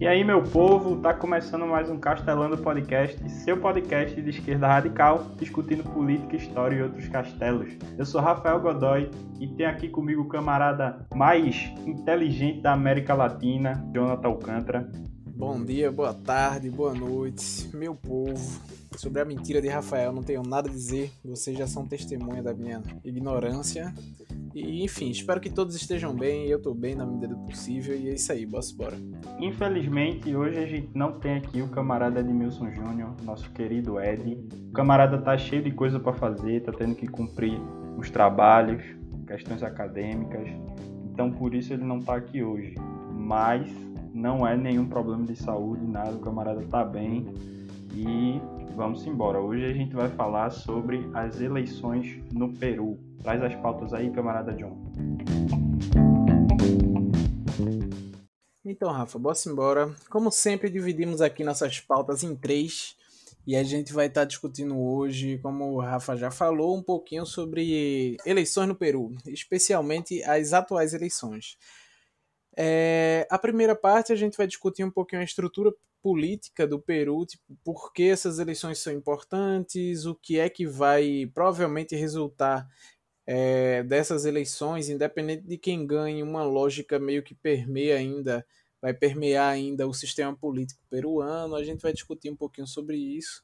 [0.00, 5.26] E aí, meu povo, tá começando mais um Castelando Podcast, seu podcast de esquerda radical,
[5.38, 7.68] discutindo política, história e outros castelos.
[7.98, 13.86] Eu sou Rafael Godoy e tem aqui comigo o camarada mais inteligente da América Latina,
[13.92, 14.90] Jonathan Alcântara.
[15.26, 18.79] Bom dia, boa tarde, boa noite, meu povo.
[18.96, 22.52] Sobre a mentira de Rafael, não tenho nada a dizer, vocês já são testemunha da
[22.52, 23.94] minha ignorância.
[24.54, 28.08] E enfim, espero que todos estejam bem, eu tô bem na medida do possível, e
[28.08, 28.96] é isso aí, bora embora.
[29.38, 34.38] Infelizmente, hoje a gente não tem aqui o camarada Edmilson Júnior, nosso querido Ed.
[34.68, 37.60] O camarada tá cheio de coisa para fazer, tá tendo que cumprir
[37.96, 38.82] os trabalhos,
[39.26, 40.48] questões acadêmicas,
[41.12, 42.74] então por isso ele não tá aqui hoje.
[43.12, 43.70] Mas
[44.12, 47.26] não é nenhum problema de saúde, nada, o camarada tá bem
[47.94, 48.40] e
[48.74, 49.40] vamos embora.
[49.40, 52.98] Hoje a gente vai falar sobre as eleições no Peru.
[53.22, 54.76] Traz as pautas aí, camarada John.
[58.64, 59.94] Então, Rafa, bora embora.
[60.08, 62.96] Como sempre, dividimos aqui nossas pautas em três.
[63.46, 68.16] E a gente vai estar discutindo hoje, como o Rafa já falou, um pouquinho sobre
[68.24, 71.56] eleições no Peru, especialmente as atuais eleições.
[72.56, 77.24] É, a primeira parte a gente vai discutir um pouquinho a estrutura política do Peru,
[77.26, 82.68] tipo, por que essas eleições são importantes, o que é que vai provavelmente resultar
[83.26, 88.44] é, dessas eleições, independente de quem ganhe, uma lógica meio que permeia ainda,
[88.80, 91.54] vai permear ainda o sistema político peruano.
[91.54, 93.42] A gente vai discutir um pouquinho sobre isso,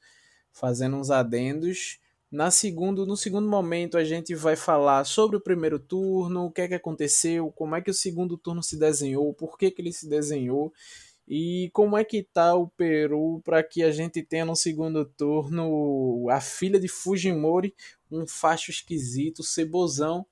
[0.52, 2.00] fazendo uns adendos.
[2.30, 6.62] Na segundo, no segundo momento, a gente vai falar sobre o primeiro turno, o que
[6.62, 9.92] é que aconteceu, como é que o segundo turno se desenhou, por que, que ele
[9.92, 10.72] se desenhou
[11.28, 16.28] e como é que tá o Peru para que a gente tenha no segundo turno
[16.30, 17.74] a filha de Fujimori,
[18.10, 20.24] um facho esquisito, cebozão,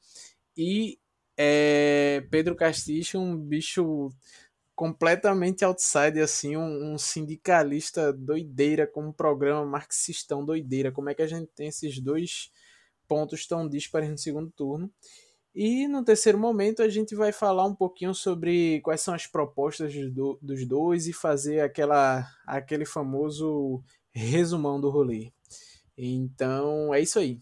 [0.56, 0.98] e
[1.36, 4.10] é, Pedro Castilho, um bicho
[4.74, 10.92] completamente outside, assim, um, um, sindicalista doideira, com um programa marxistão doideira.
[10.92, 12.50] Como é que a gente tem esses dois
[13.06, 14.90] pontos tão dispares no segundo turno?
[15.54, 19.94] E no terceiro momento a gente vai falar um pouquinho sobre quais são as propostas
[20.10, 25.30] do, dos dois e fazer aquela, aquele famoso resumão do rolê.
[25.96, 27.40] Então é isso aí.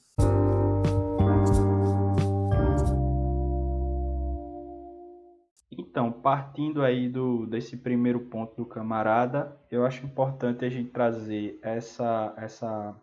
[5.70, 11.58] Então, partindo aí do, desse primeiro ponto do camarada, eu acho importante a gente trazer
[11.62, 12.94] essa, essa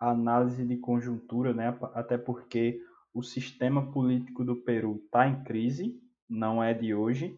[0.00, 1.76] análise de conjuntura, né?
[1.94, 2.80] até porque
[3.18, 7.36] o sistema político do Peru está em crise, não é de hoje.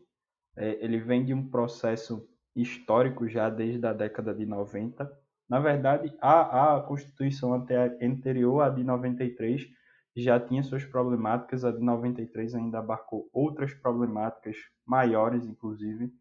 [0.54, 5.10] É, ele vem de um processo histórico já desde a década de 90.
[5.48, 9.66] Na verdade, a, a Constituição anterior, a de 93,
[10.14, 11.64] já tinha suas problemáticas.
[11.64, 16.12] A de 93 ainda abarcou outras problemáticas maiores, inclusive.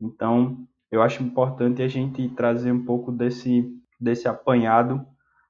[0.00, 3.68] Então, eu acho importante a gente trazer um pouco desse,
[4.00, 5.04] desse apanhado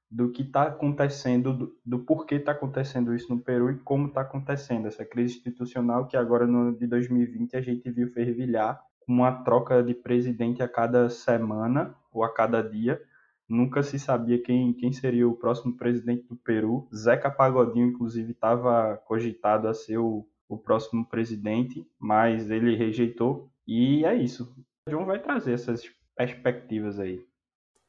[0.09, 4.21] do que está acontecendo, do, do porquê está acontecendo isso no Peru e como está
[4.21, 9.31] acontecendo essa crise institucional que agora no de 2020 a gente viu fervilhar com uma
[9.43, 12.99] troca de presidente a cada semana ou a cada dia.
[13.47, 16.87] Nunca se sabia quem, quem seria o próximo presidente do Peru.
[16.95, 23.49] Zeca Pagodinho, inclusive, estava cogitado a ser o, o próximo presidente, mas ele rejeitou.
[23.67, 24.55] E é isso.
[24.87, 25.83] O John vai trazer essas
[26.15, 27.25] perspectivas aí.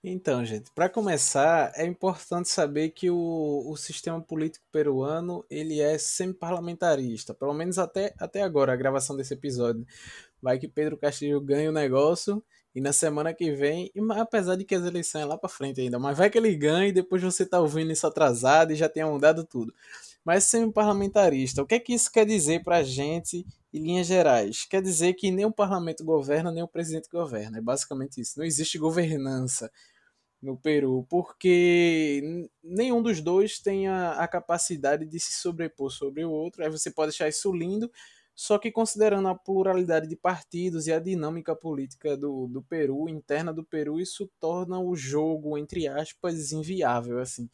[0.03, 5.99] Então, gente, para começar, é importante saber que o, o sistema político peruano ele é
[5.99, 9.87] semi-parlamentarista, pelo menos até, até agora, a gravação desse episódio.
[10.41, 12.43] Vai que Pedro Castilho ganha o negócio
[12.75, 15.83] e na semana que vem, e, apesar de que as eleições é lá para frente
[15.83, 18.89] ainda, mas vai que ele ganha e depois você tá ouvindo isso atrasado e já
[18.89, 19.75] tenha mudado tudo.
[20.25, 24.65] Mas semi-parlamentarista, o que é que isso quer dizer para a gente em linhas gerais?
[24.65, 27.59] Quer dizer que nem o parlamento governa, nem o presidente governa.
[27.59, 28.39] É basicamente isso.
[28.39, 29.71] Não existe governança
[30.43, 36.31] no Peru, porque nenhum dos dois tem a, a, capacidade de se sobrepor sobre o
[36.31, 36.65] outro.
[36.65, 37.91] Aí você pode achar isso lindo,
[38.35, 43.53] só que considerando a pluralidade de partidos e a dinâmica política do, do Peru, interna
[43.53, 47.19] do Peru, isso torna o jogo, entre aspas, inviável.
[47.19, 47.49] assim.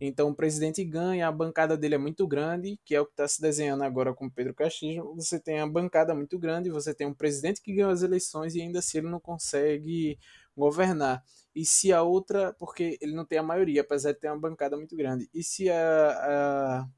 [0.00, 3.28] Então o presidente ganha, a bancada dele é muito grande, que é o que está
[3.28, 5.14] se desenhando agora com Pedro Castilho.
[5.14, 8.62] Você tem a bancada muito grande, você tem um presidente que ganhou as eleições e
[8.62, 10.18] ainda assim ele não consegue
[10.56, 11.22] governar.
[11.54, 14.76] E se a outra, porque ele não tem a maioria, apesar de ter uma bancada
[14.76, 16.88] muito grande, e se a, a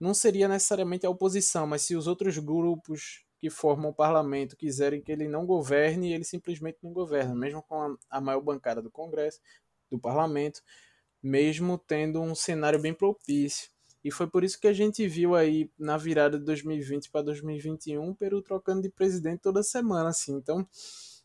[0.00, 5.00] não seria necessariamente a oposição, mas se os outros grupos que formam o parlamento quiserem
[5.02, 8.90] que ele não governe, ele simplesmente não governa, mesmo com a, a maior bancada do
[8.90, 9.40] Congresso,
[9.90, 10.62] do parlamento,
[11.22, 13.70] mesmo tendo um cenário bem propício.
[14.02, 18.08] E foi por isso que a gente viu aí na virada de 2020 para 2021
[18.08, 20.34] o Peru trocando de presidente toda semana, assim.
[20.36, 20.66] Então,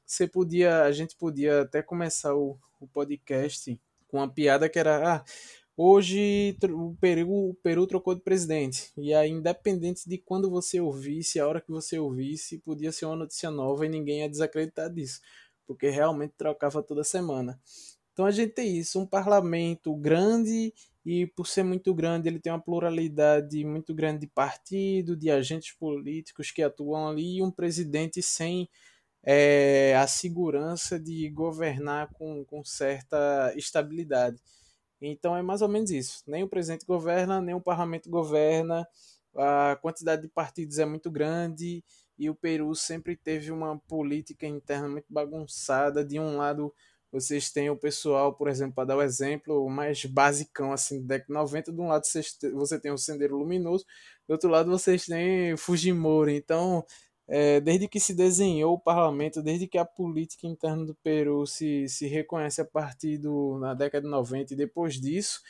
[0.05, 5.15] você podia, a gente podia até começar o, o podcast com uma piada que era,
[5.15, 5.25] ah,
[5.75, 8.91] hoje o Peru, o Peru trocou de presidente.
[8.97, 13.15] E aí, independente de quando você ouvisse, a hora que você ouvisse, podia ser uma
[13.15, 15.21] notícia nova e ninguém ia desacreditar disso,
[15.65, 17.59] porque realmente trocava toda semana.
[18.13, 20.73] Então a gente tem isso, um parlamento grande
[21.05, 25.73] e por ser muito grande ele tem uma pluralidade muito grande de partido, de agentes
[25.73, 28.69] políticos que atuam ali e um presidente sem
[29.25, 34.37] é, a segurança de governar com, com certa estabilidade.
[35.01, 36.23] Então é mais ou menos isso.
[36.27, 38.87] Nem o presidente governa, nem o parlamento governa,
[39.35, 41.83] a quantidade de partidos é muito grande
[42.17, 46.05] e o Peru sempre teve uma política interna muito bagunçada.
[46.05, 46.73] De um lado,
[47.11, 51.07] vocês têm o pessoal, por exemplo, para dar o exemplo, o mais basicão assim do
[51.07, 52.03] década 90, de um lado
[52.53, 53.85] você tem o Sendeiro Luminoso,
[54.27, 56.35] do outro lado vocês têm Fujimori.
[56.35, 56.85] Então,
[57.27, 61.87] é, desde que se desenhou o parlamento, desde que a política interna do Peru se,
[61.89, 65.41] se reconhece a partir do, na década de 90 e depois disso,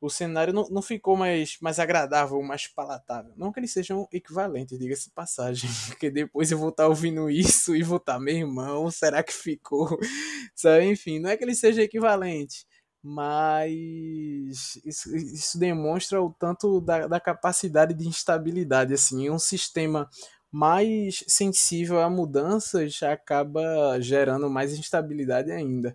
[0.00, 3.32] o cenário não, não ficou mais, mais agradável, mais palatável.
[3.36, 7.82] Não que eles sejam equivalentes, diga-se passagem, porque depois eu vou estar ouvindo isso e
[7.82, 9.98] vou estar, meu irmão, será que ficou?
[10.84, 12.66] Enfim, não é que eles sejam equivalentes,
[13.02, 20.08] mas isso, isso demonstra o tanto da, da capacidade de instabilidade, assim, um sistema
[20.56, 25.94] mais sensível a mudanças acaba gerando mais instabilidade ainda.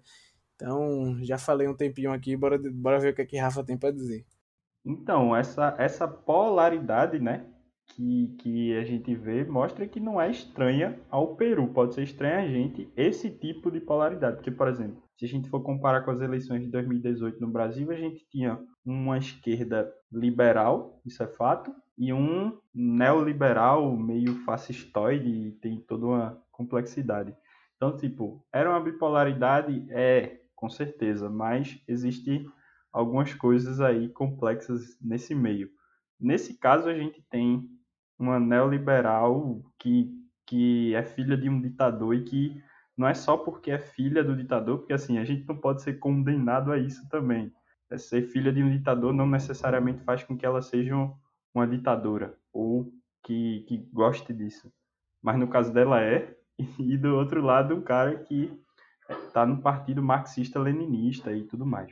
[0.54, 3.76] Então, já falei um tempinho aqui, bora, bora ver o que, é que Rafa tem
[3.76, 4.24] para dizer.
[4.86, 7.44] Então, essa, essa polaridade, né,
[7.88, 11.68] que, que a gente vê, mostra que não é estranha ao Peru.
[11.70, 14.36] Pode ser estranha a gente esse tipo de polaridade.
[14.36, 17.90] Porque, por exemplo, se a gente for comparar com as eleições de 2018 no Brasil,
[17.90, 25.52] a gente tinha uma esquerda liberal, isso é fato, e um neoliberal meio fascistoide e
[25.52, 27.32] tem toda uma complexidade.
[27.76, 29.86] Então, tipo, era uma bipolaridade?
[29.92, 32.44] É, com certeza, mas existe
[32.92, 35.70] algumas coisas aí complexas nesse meio.
[36.20, 37.70] Nesse caso, a gente tem
[38.18, 40.12] uma neoliberal que,
[40.48, 42.64] que é filha de um ditador e que
[42.98, 46.00] não é só porque é filha do ditador, porque assim, a gente não pode ser
[46.00, 47.54] condenado a isso também.
[47.92, 50.96] É ser filha de um ditador não necessariamente faz com que ela seja
[51.54, 52.92] uma ditadora ou
[53.24, 54.72] que, que goste disso.
[55.22, 56.36] Mas no caso dela é,
[56.80, 58.52] e do outro lado um cara que
[59.28, 61.92] está no partido marxista-leninista e tudo mais.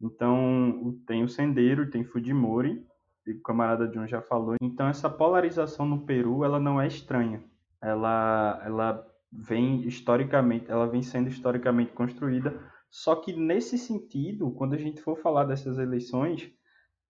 [0.00, 2.84] Então tem o Sendeiro, tem Fujimori,
[3.26, 4.56] o camarada John já falou.
[4.60, 7.42] Então essa polarização no Peru ela não é estranha.
[7.80, 12.58] Ela, ela vem historicamente, ela vem sendo historicamente construída.
[12.90, 16.50] Só que nesse sentido, quando a gente for falar dessas eleições,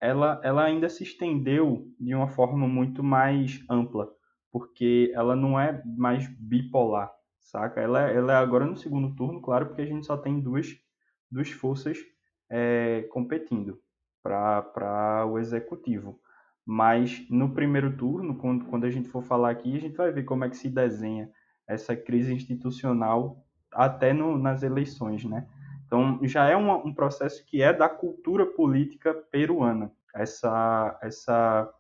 [0.00, 4.10] ela, ela ainda se estendeu de uma forma muito mais ampla,
[4.52, 7.10] porque ela não é mais bipolar,
[7.40, 7.80] saca?
[7.80, 10.68] Ela, ela é agora no segundo turno, claro, porque a gente só tem duas,
[11.30, 11.98] duas forças
[12.50, 13.80] é, competindo
[14.22, 16.20] para o executivo.
[16.66, 20.24] Mas no primeiro turno, quando, quando a gente for falar aqui, a gente vai ver
[20.24, 21.30] como é que se desenha
[21.68, 25.46] essa crise institucional até no, nas eleições, né?
[25.94, 31.72] Então, já é um, um processo que é da cultura política peruana, essa, essa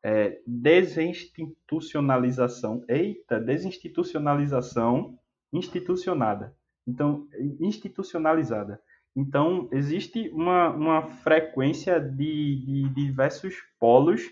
[0.00, 5.18] é, desinstitucionalização, eita, desinstitucionalização
[5.52, 6.54] institucionada.
[6.86, 7.26] Então,
[7.58, 8.80] institucionalizada.
[9.16, 14.22] Então, existe uma, uma frequência de, de diversos polos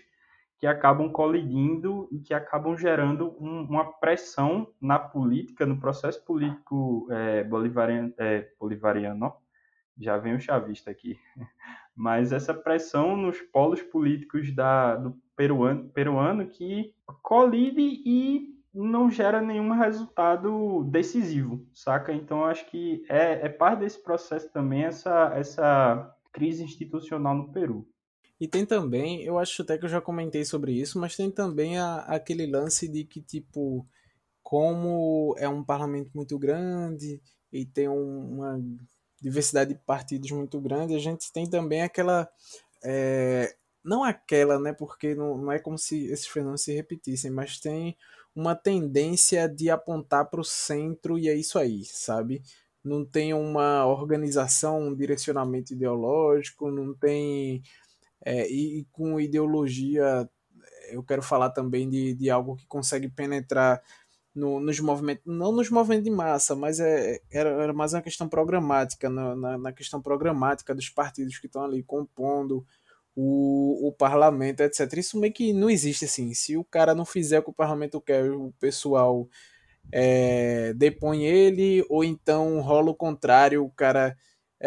[0.65, 7.07] que acabam colidindo e que acabam gerando um, uma pressão na política, no processo político
[7.11, 9.31] é, bolivariano, é, bolivariano,
[9.95, 11.19] já vem o chavista aqui,
[11.95, 19.41] mas essa pressão nos polos políticos da, do peruano, peruano que colide e não gera
[19.41, 22.11] nenhum resultado decisivo, saca?
[22.11, 27.87] Então acho que é, é parte desse processo também essa, essa crise institucional no Peru.
[28.39, 31.77] E tem também, eu acho até que eu já comentei sobre isso, mas tem também
[31.77, 33.87] a, aquele lance de que, tipo,
[34.43, 38.61] como é um parlamento muito grande e tem um, uma
[39.21, 42.29] diversidade de partidos muito grande, a gente tem também aquela.
[42.83, 44.73] É, não aquela, né?
[44.73, 47.95] Porque não, não é como se esses fenômenos se repetissem, mas tem
[48.35, 52.41] uma tendência de apontar para o centro e é isso aí, sabe?
[52.83, 57.63] Não tem uma organização, um direcionamento ideológico, não tem
[58.25, 60.27] é, e, e, com ideologia,
[60.89, 63.81] eu quero falar também de, de algo que consegue penetrar
[64.33, 68.27] no, nos movimentos, não nos movimentos de massa, mas é, era, era mais uma questão
[68.27, 72.65] programática, na, na, na questão programática dos partidos que estão ali compondo
[73.15, 74.91] o, o parlamento, etc.
[74.97, 76.33] Isso meio que não existe assim.
[76.33, 79.29] Se o cara não fizer o que o parlamento quer, o pessoal
[79.91, 84.17] é, depõe ele, ou então rola o contrário, o cara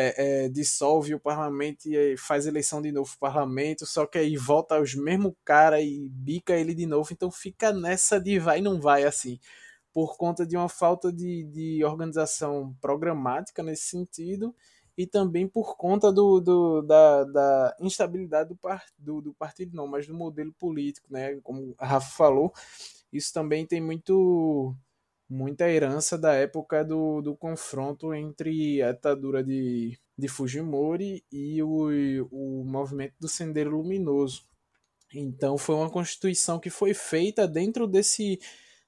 [0.00, 4.36] é, é, dissolve o parlamento e faz eleição de novo pro parlamento, só que aí
[4.36, 8.62] volta os mesmos cara e bica ele de novo, então fica nessa de vai e
[8.62, 9.40] não vai assim,
[9.92, 14.54] por conta de uma falta de, de organização programática nesse sentido
[14.96, 19.88] e também por conta do, do da, da, instabilidade do, par, do, do, partido, não,
[19.88, 21.40] mas do modelo político, né?
[21.42, 22.52] Como a Rafa falou,
[23.12, 24.74] isso também tem muito
[25.28, 31.88] muita herança da época do, do confronto entre a ditadura de, de Fujimori e o,
[32.30, 34.42] o movimento do Sendeiro Luminoso.
[35.14, 38.38] Então foi uma constituição que foi feita dentro desse,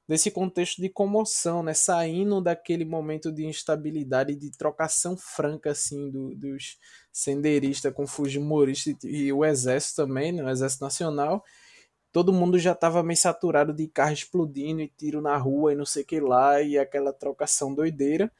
[0.09, 1.73] desse contexto de comoção, né?
[1.73, 6.79] saindo daquele momento de instabilidade, de trocação franca assim do, dos
[7.13, 10.43] sendeiristas com Fujimorista e o exército também, né?
[10.45, 11.45] o exército nacional,
[12.13, 15.87] todo mundo já estava meio saturado de carro explodindo e tiro na rua e não
[15.87, 18.31] sei o que lá, e aquela trocação doideira.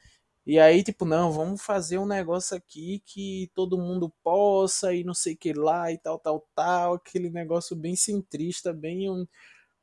[0.45, 5.13] E aí, tipo, não, vamos fazer um negócio aqui que todo mundo possa e não
[5.13, 6.95] sei o que lá e tal, tal, tal.
[6.95, 9.27] Aquele negócio bem centrista, bem, um,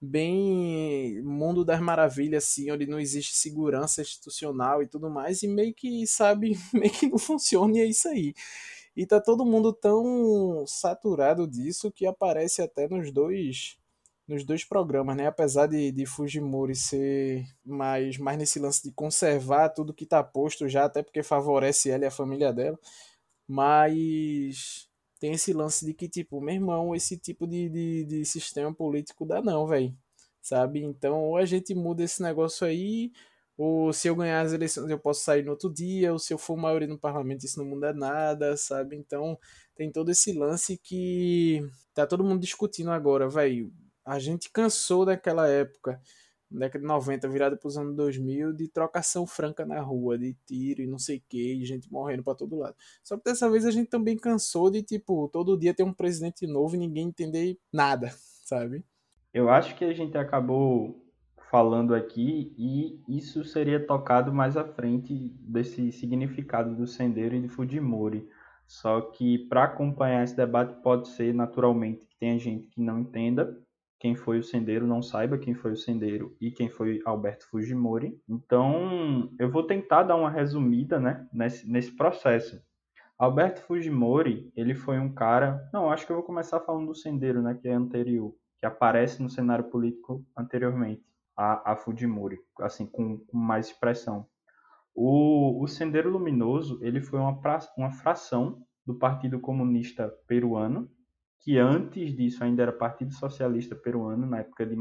[0.01, 5.43] bem mundo das maravilhas, assim, onde não existe segurança institucional e tudo mais.
[5.43, 8.35] E meio que, sabe, meio que não funciona e é isso aí.
[8.99, 13.79] E tá todo mundo tão saturado disso que aparece até nos dois
[14.27, 15.29] nos dois programas, né?
[15.29, 20.69] Apesar de, de Fujimori ser mais, mais nesse lance de conservar tudo que tá posto
[20.69, 22.77] já, até porque favorece ela e a família dela,
[23.47, 24.89] mas
[25.21, 29.25] tem esse lance de que, tipo, meu irmão, esse tipo de, de, de sistema político
[29.25, 29.97] dá não, velho.
[30.43, 30.83] Sabe?
[30.83, 33.13] Então, ou a gente muda esse negócio aí,
[33.59, 36.39] ou se eu ganhar as eleições eu posso sair no outro dia, ou se eu
[36.39, 38.95] for maioria no parlamento isso não muda nada, sabe?
[38.95, 39.37] Então
[39.75, 41.61] tem todo esse lance que
[41.93, 43.73] tá todo mundo discutindo agora, velho.
[44.05, 46.01] A gente cansou daquela época,
[46.49, 50.83] década de 90, virada para os anos 2000, de trocação franca na rua, de tiro
[50.83, 52.77] e não sei o que, e gente morrendo para todo lado.
[53.03, 56.47] Só que dessa vez a gente também cansou de, tipo, todo dia ter um presidente
[56.47, 58.85] novo e ninguém entender nada, sabe?
[59.35, 61.08] Eu acho que a gente acabou
[61.51, 67.49] falando aqui e isso seria tocado mais à frente desse significado do Sendeiro e de
[67.49, 68.29] Fujimori.
[68.67, 73.59] Só que para acompanhar esse debate pode ser naturalmente que tenha gente que não entenda
[73.99, 78.21] quem foi o Sendeiro, não saiba quem foi o Sendeiro e quem foi Alberto Fujimori.
[78.29, 82.63] Então, eu vou tentar dar uma resumida, né, nesse, nesse processo.
[83.19, 87.43] Alberto Fujimori, ele foi um cara, não, acho que eu vou começar falando do Sendeiro,
[87.43, 91.08] né, que é anterior, que aparece no cenário político anteriormente
[91.39, 94.27] a, a Fujimori, assim, com, com mais expressão.
[94.93, 100.91] O, o Sendeiro Luminoso ele foi uma, pra, uma fração do Partido Comunista Peruano,
[101.39, 104.75] que antes disso ainda era Partido Socialista Peruano, na época de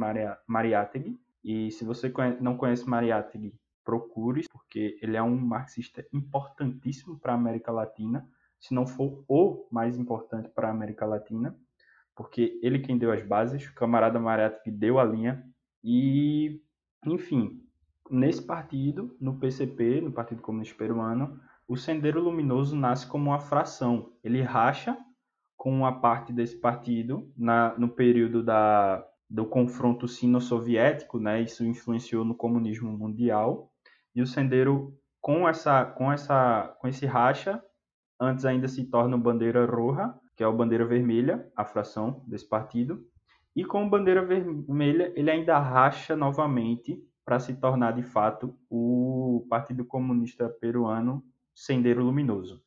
[0.48, 1.16] Mariátegui.
[1.44, 2.12] E se você
[2.42, 3.54] não conhece Mariátegui,
[3.86, 8.28] procure, porque ele é um marxista importantíssimo para a América Latina,
[8.60, 11.56] se não for o mais importante para a América Latina,
[12.16, 15.46] porque ele quem deu as bases, o camarada Mariátegui deu a linha,
[15.84, 16.62] e,
[17.06, 17.62] enfim,
[18.10, 24.14] nesse partido, no PCP, no Partido Comunista Peruano, o Sendeiro Luminoso nasce como uma fração.
[24.24, 24.98] Ele racha
[25.58, 31.42] com uma parte desse partido na, no período da, do confronto sino-soviético, né?
[31.42, 33.72] Isso influenciou no comunismo mundial.
[34.16, 37.62] E o Sendeiro, com essa, com essa, com esse racha,
[38.20, 43.04] antes ainda se torna bandeira roja, que é a bandeira vermelha, a fração desse partido.
[43.58, 49.84] E com bandeira vermelha, ele ainda racha novamente para se tornar de fato o Partido
[49.84, 51.24] Comunista Peruano
[51.56, 52.62] Sendeiro Luminoso.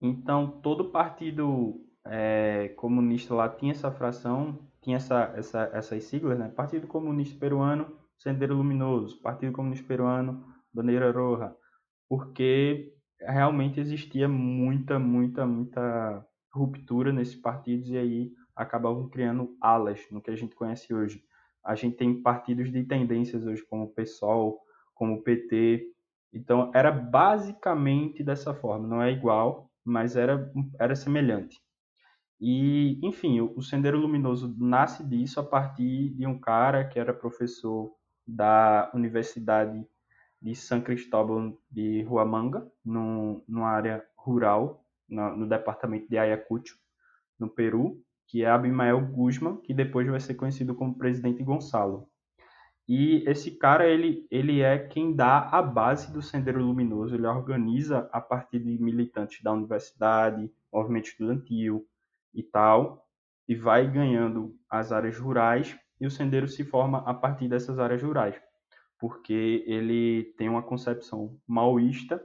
[0.00, 6.48] Então, todo partido é, comunista lá tinha essa fração, tinha essa, essa, essas siglas, né?
[6.48, 11.52] Partido Comunista Peruano, Sendeiro Luminoso, Partido Comunista Peruano, Bandeira Roja,
[12.08, 20.20] porque realmente existia muita, muita, muita ruptura nesses partidos e aí acabavam criando alas no
[20.20, 21.24] que a gente conhece hoje.
[21.64, 24.60] A gente tem partidos de tendências hoje, como o PSOL,
[24.94, 25.86] como o PT.
[26.32, 28.86] Então, era basicamente dessa forma.
[28.86, 31.58] Não é igual, mas era, era semelhante.
[32.38, 37.14] E, enfim, o, o Sendeiro Luminoso nasce disso a partir de um cara que era
[37.14, 37.90] professor
[38.26, 39.86] da Universidade
[40.40, 46.78] de São Cristóbal de Huamanga, no, numa área rural, no, no departamento de Ayacucho,
[47.38, 52.08] no Peru que é Abimael Guzman, que depois vai ser conhecido como Presidente Gonçalo.
[52.88, 58.08] E esse cara, ele, ele é quem dá a base do Sendeiro Luminoso, ele organiza
[58.12, 61.84] a partir de militantes da universidade, movimento estudantil
[62.32, 63.04] e tal,
[63.48, 68.02] e vai ganhando as áreas rurais, e o Sendeiro se forma a partir dessas áreas
[68.02, 68.40] rurais.
[69.00, 72.22] porque ele tem uma concepção maoísta,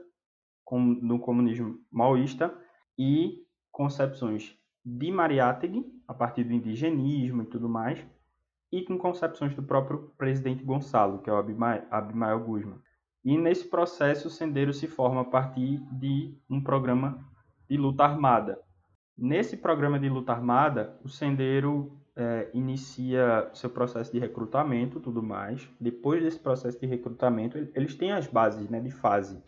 [0.70, 2.54] no comunismo maoísta,
[2.98, 8.04] e concepções de Mariátegui, a partir do indigenismo e tudo mais,
[8.70, 12.80] e com concepções do próprio presidente Gonçalo, que é o Abimael Guzman.
[13.24, 17.18] E nesse processo, o Sendeiro se forma a partir de um programa
[17.68, 18.60] de luta armada.
[19.16, 25.68] Nesse programa de luta armada, o Sendeiro é, inicia seu processo de recrutamento tudo mais.
[25.80, 29.42] Depois desse processo de recrutamento, eles têm as bases né, de fase.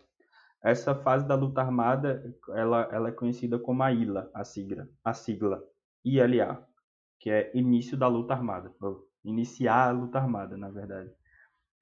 [0.61, 5.13] Essa fase da luta armada, ela, ela é conhecida como a ILA, a sigla, a
[5.13, 5.63] sigla
[6.17, 6.67] ILA,
[7.19, 8.73] que é início da luta armada,
[9.23, 11.11] iniciar a luta armada, na verdade.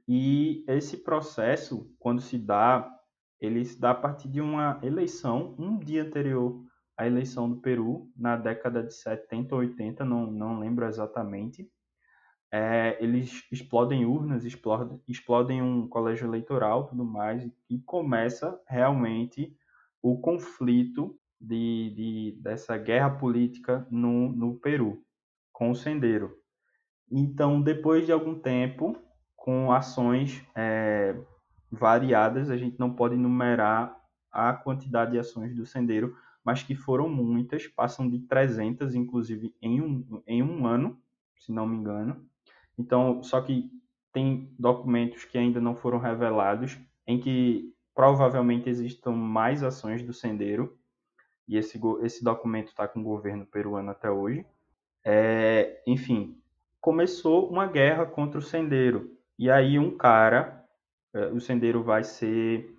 [0.08, 2.90] E esse processo, quando se dá,
[3.40, 6.64] ele se dá a partir de uma eleição, um dia anterior
[6.98, 11.70] à eleição do Peru, na década de 70 ou 80, não, não lembro exatamente.
[12.52, 19.56] É, eles explodem urnas, explodem, explodem um colégio eleitoral tudo mais, e começa realmente
[20.02, 25.04] o conflito de, de, dessa guerra política no, no Peru,
[25.52, 26.36] com o Sendeiro.
[27.12, 28.98] Então, depois de algum tempo,
[29.36, 31.16] com ações é,
[31.72, 33.96] variadas, a gente não pode enumerar
[34.32, 39.82] a quantidade de ações do Sendeiro, mas que foram muitas, passam de 300, inclusive, em
[39.82, 41.02] um, em um ano,
[41.38, 42.26] se não me engano.
[42.78, 43.70] Então, só que
[44.14, 50.78] tem documentos que ainda não foram revelados, em que provavelmente existam mais ações do Sendeiro,
[51.48, 54.46] e esse, esse documento está com o governo peruano até hoje.
[55.04, 56.38] É, enfim,
[56.82, 60.66] começou uma guerra contra o Sendeiro, e aí um cara,
[61.14, 62.76] é, o Sendeiro vai ser,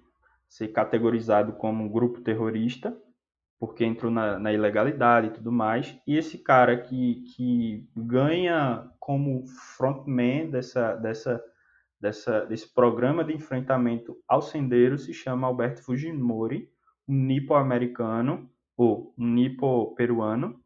[0.47, 2.97] ser categorizado como um grupo terrorista,
[3.59, 5.99] porque entrou na, na, ilegalidade e tudo mais.
[6.07, 9.47] E esse cara que, que ganha como
[9.77, 11.43] frontman dessa, dessa,
[12.01, 16.71] dessa, desse programa de enfrentamento ao sendeiro se chama Alberto Fujimori,
[17.09, 20.59] um nipo-americano, ou um nipo-peruano,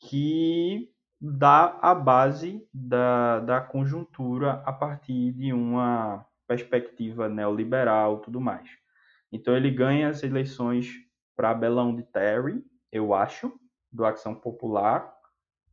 [0.00, 8.70] que dá a base da, da conjuntura a partir de uma perspectiva neoliberal tudo mais.
[9.30, 10.94] Então ele ganha as eleições
[11.36, 13.52] para Belão de Terry, eu acho,
[13.92, 15.12] do Ação Popular.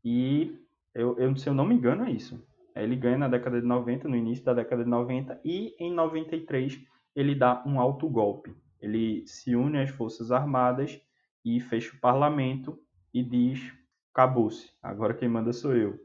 [0.03, 0.59] E
[0.93, 2.45] eu, eu, se eu não me engano, é isso.
[2.75, 6.81] Ele ganha na década de 90, no início da década de 90, e em 93
[7.15, 8.53] ele dá um alto golpe.
[8.81, 10.99] Ele se une às Forças Armadas
[11.43, 12.79] e fecha o parlamento
[13.13, 13.73] e diz:
[14.13, 15.99] acabou-se, agora quem manda sou eu.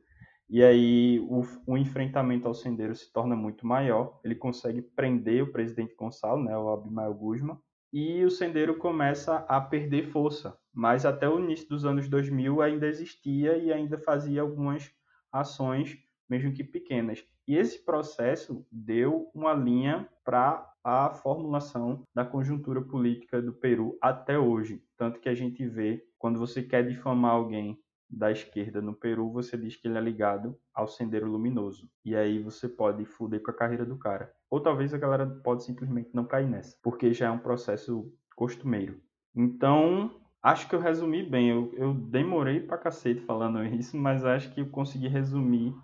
[0.49, 4.19] E aí o, o, enfrentamento ao Sendeiro se torna muito maior.
[4.25, 7.59] Ele consegue prender o presidente Gonçalo, né, o Abimael Guzman,
[7.93, 10.57] e o sendeiro começa a perder força.
[10.73, 14.91] Mas até o início dos anos 2000 ainda existia e ainda fazia algumas
[15.31, 15.99] ações,
[16.29, 17.23] mesmo que pequenas.
[17.49, 24.39] E esse processo deu uma linha para a formulação da conjuntura política do Peru até
[24.39, 24.85] hoje.
[24.99, 29.57] Tanto que a gente vê, quando você quer difamar alguém da esquerda no Peru, você
[29.57, 31.91] diz que ele é ligado ao Sendeiro Luminoso.
[32.05, 34.31] E aí você pode fuder com a carreira do cara.
[34.51, 39.01] Ou talvez a galera pode simplesmente não cair nessa, porque já é um processo costumeiro.
[39.35, 40.11] Então,
[40.43, 41.49] acho que eu resumi bem.
[41.49, 45.75] Eu, eu demorei pra cacete falando isso, mas acho que eu consegui resumir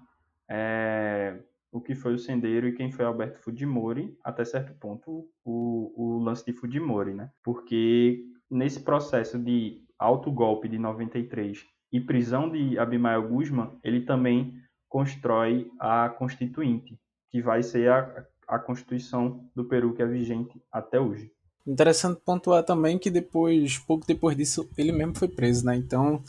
[0.48, 1.38] é,
[1.74, 6.22] o que foi o Sendeiro e quem foi Alberto Fujimori, até certo ponto, o, o
[6.22, 7.30] lance de Fujimori, né?
[7.42, 14.54] Porque nesse processo de alto golpe de 93 e prisão de Abimael Guzman, ele também
[14.88, 16.96] constrói a Constituinte,
[17.28, 21.32] que vai ser a, a Constituição do Peru que é vigente até hoje.
[21.66, 25.74] Interessante pontuar também que depois, pouco depois disso, ele mesmo foi preso, né?
[25.74, 26.22] Então,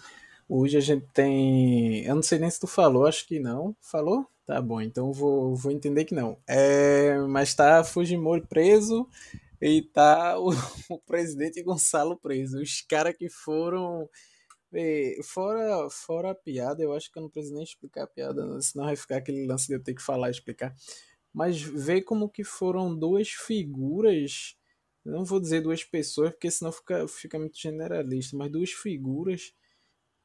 [0.49, 2.03] hoje a gente tem.
[2.03, 3.75] Eu não sei nem se tu falou, acho que não.
[3.79, 4.25] Falou?
[4.45, 6.37] Tá bom, então vou, vou entender que não.
[6.47, 9.07] É, mas tá Fujimori preso
[9.61, 10.51] e tá o,
[10.89, 12.61] o presidente Gonçalo preso.
[12.61, 14.07] Os caras que foram
[15.23, 18.85] fora, fora a piada, eu acho que eu não preciso nem explicar a piada, senão
[18.85, 20.75] vai ficar aquele lance de eu ter que falar e explicar.
[21.33, 24.55] Mas ver como que foram duas figuras,
[25.05, 29.53] não vou dizer duas pessoas, porque senão fica, fica muito generalista, mas duas figuras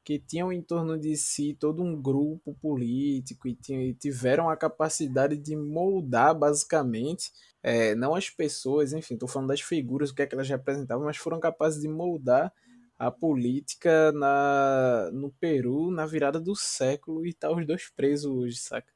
[0.03, 5.37] que tinham em torno de si todo um grupo político e, e tiveram a capacidade
[5.37, 10.27] de moldar basicamente, é, não as pessoas, enfim, estou falando das figuras, o que é
[10.27, 12.51] que elas representavam, mas foram capazes de moldar
[12.97, 18.57] a política na, no Peru na virada do século e tá os dois presos hoje,
[18.57, 18.91] saca?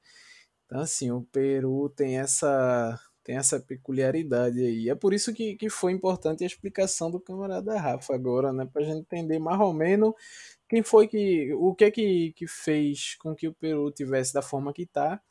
[0.66, 4.88] Então, assim, o Peru tem essa tem essa peculiaridade aí.
[4.88, 8.70] É por isso que, que foi importante a explicação do camarada Rafa agora, né?
[8.72, 10.14] Pra gente entender mais ou menos
[10.70, 11.54] quem foi que.
[11.54, 15.22] o que é que, que fez com que o Peru tivesse da forma que tá.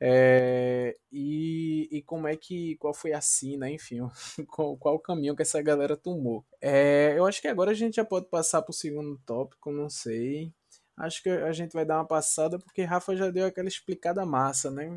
[0.00, 2.76] É, e, e como é que.
[2.76, 4.00] qual foi a sina, enfim,
[4.48, 6.44] qual, qual o caminho que essa galera tomou.
[6.60, 9.88] É, eu acho que agora a gente já pode passar para o segundo tópico, não
[9.88, 10.52] sei.
[10.96, 14.70] Acho que a gente vai dar uma passada porque Rafa já deu aquela explicada massa,
[14.70, 14.88] né?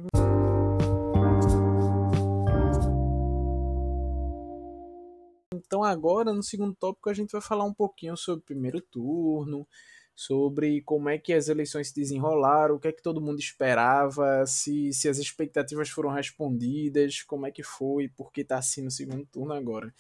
[5.67, 9.67] Então agora no segundo tópico a gente vai falar um pouquinho sobre o primeiro turno,
[10.15, 14.45] sobre como é que as eleições se desenrolaram, o que é que todo mundo esperava,
[14.47, 18.89] se, se as expectativas foram respondidas, como é que foi, por que tá assim no
[18.89, 19.93] segundo turno agora.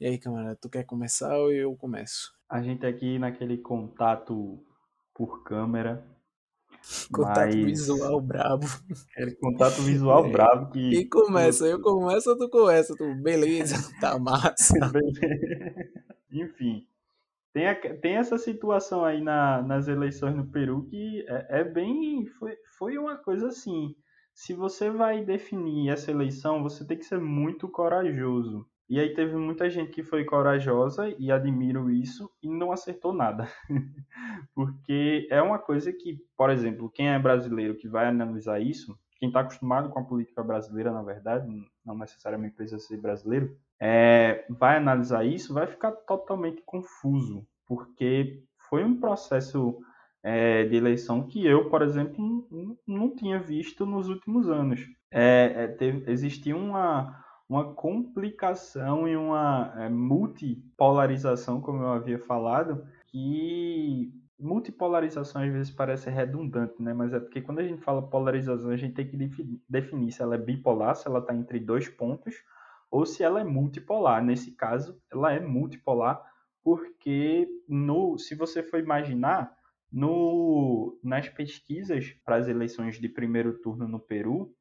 [0.00, 2.32] E aí, camarada, tu quer começar ou eu começo?
[2.48, 4.64] A gente aqui naquele contato
[5.12, 6.06] por câmera.
[7.12, 7.54] Contato mas...
[7.54, 8.66] visual brabo.
[9.12, 10.30] Aquele contato visual é.
[10.30, 10.90] brabo que.
[10.90, 11.66] Quem começa?
[11.66, 12.94] Eu começo ou tu começa?
[12.96, 14.74] Tu, beleza, tá massa.
[16.30, 16.86] Enfim.
[17.52, 22.26] Tem, a, tem essa situação aí na, nas eleições no Peru que é, é bem.
[22.38, 23.94] Foi, foi uma coisa assim.
[24.34, 28.67] Se você vai definir essa eleição, você tem que ser muito corajoso.
[28.88, 33.46] E aí teve muita gente que foi corajosa e admiro isso e não acertou nada.
[34.54, 39.28] Porque é uma coisa que, por exemplo, quem é brasileiro que vai analisar isso, quem
[39.28, 41.46] está acostumado com a política brasileira, na verdade,
[41.84, 48.84] não necessariamente precisa ser brasileiro, é, vai analisar isso, vai ficar totalmente confuso, porque foi
[48.84, 49.78] um processo
[50.22, 54.80] é, de eleição que eu, por exemplo, não, não tinha visto nos últimos anos.
[55.10, 64.12] É, é existia uma uma complicação e uma é, multipolarização, como eu havia falado, que
[64.38, 66.92] multipolarização às vezes parece redundante, né?
[66.92, 69.16] Mas é porque quando a gente fala polarização, a gente tem que
[69.68, 72.34] definir se ela é bipolar, se ela está entre dois pontos,
[72.90, 74.22] ou se ela é multipolar.
[74.22, 76.22] Nesse caso, ela é multipolar
[76.62, 79.56] porque no, se você for imaginar,
[79.90, 84.54] no, nas pesquisas para as eleições de primeiro turno no Peru,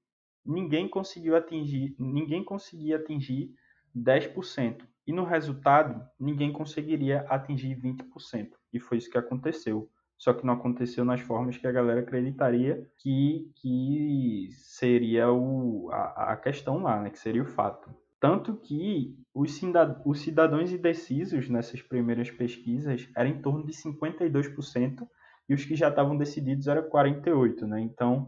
[0.47, 3.51] ninguém conseguiu atingir, ninguém conseguia atingir
[3.95, 4.83] 10%.
[5.05, 8.49] E no resultado, ninguém conseguiria atingir 20%.
[8.73, 9.89] E foi isso que aconteceu.
[10.17, 16.33] Só que não aconteceu nas formas que a galera acreditaria que, que seria o, a,
[16.33, 17.09] a questão lá, né?
[17.09, 17.93] que seria o fato.
[18.19, 19.61] Tanto que os,
[20.05, 25.07] os cidadãos indecisos nessas primeiras pesquisas eram em torno de 52%
[25.47, 27.61] e os que já estavam decididos eram 48%.
[27.61, 27.81] Né?
[27.81, 28.27] Então,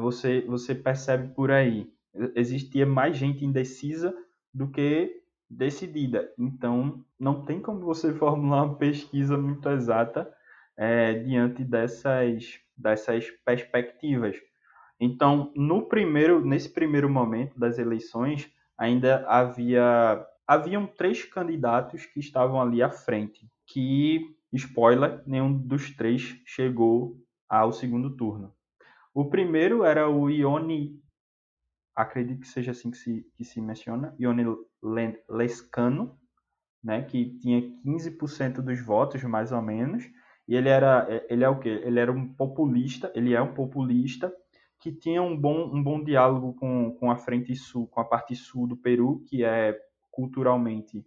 [0.00, 1.90] você, você percebe por aí.
[2.34, 4.14] Existia mais gente indecisa
[4.52, 6.32] do que decidida.
[6.38, 10.32] Então, não tem como você formular uma pesquisa muito exata
[10.76, 14.36] é, diante dessas, dessas perspectivas.
[14.98, 22.60] Então, no primeiro, nesse primeiro momento das eleições, ainda havia haviam três candidatos que estavam
[22.60, 27.16] ali à frente, que spoiler, nenhum dos três chegou
[27.48, 28.52] ao segundo turno.
[29.12, 31.00] O primeiro era o Ione,
[31.94, 34.44] acredito que seja assim que se, que se menciona, Ione
[35.28, 36.18] Lescano,
[36.82, 40.04] né, que tinha 15% dos votos, mais ou menos,
[40.48, 41.80] e ele era, ele é o quê?
[41.84, 44.32] Ele era um populista, ele é um populista
[44.80, 48.34] que tinha um bom, um bom diálogo com, com a frente sul, com a parte
[48.34, 49.78] sul do Peru, que é
[50.10, 51.04] culturalmente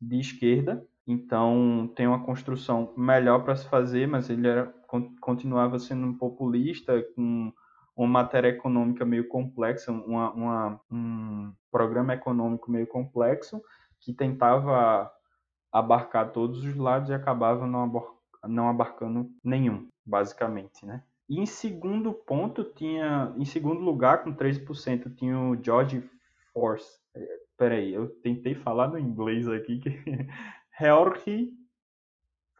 [0.00, 4.74] de esquerda, então tem uma construção melhor para se fazer, mas ele era
[5.20, 7.52] continuava sendo um populista, com
[7.96, 13.62] uma matéria econômica meio complexa, uma, uma, um programa econômico meio complexo,
[14.00, 15.10] que tentava
[15.70, 17.90] abarcar todos os lados e acabava não,
[18.46, 21.02] não abarcando nenhum, basicamente, né?
[21.28, 26.02] E em segundo ponto tinha, em segundo lugar com 13% tinha o George
[26.52, 26.98] Force.
[27.14, 27.26] É,
[27.56, 29.88] peraí, eu tentei falar no inglês aqui que
[30.78, 31.50] George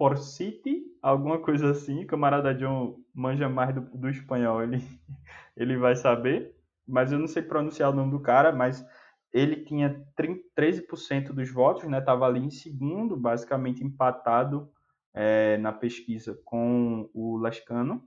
[0.03, 2.05] For City, alguma coisa assim.
[2.05, 4.83] Camarada John manja mais do, do espanhol, ele,
[5.57, 6.57] ele vai saber.
[6.85, 8.85] Mas eu não sei pronunciar o nome do cara, mas
[9.33, 12.01] ele tinha 30, 13% dos votos, né?
[12.01, 14.69] Tava ali em segundo, basicamente empatado
[15.15, 18.03] é, na pesquisa com o Lascano.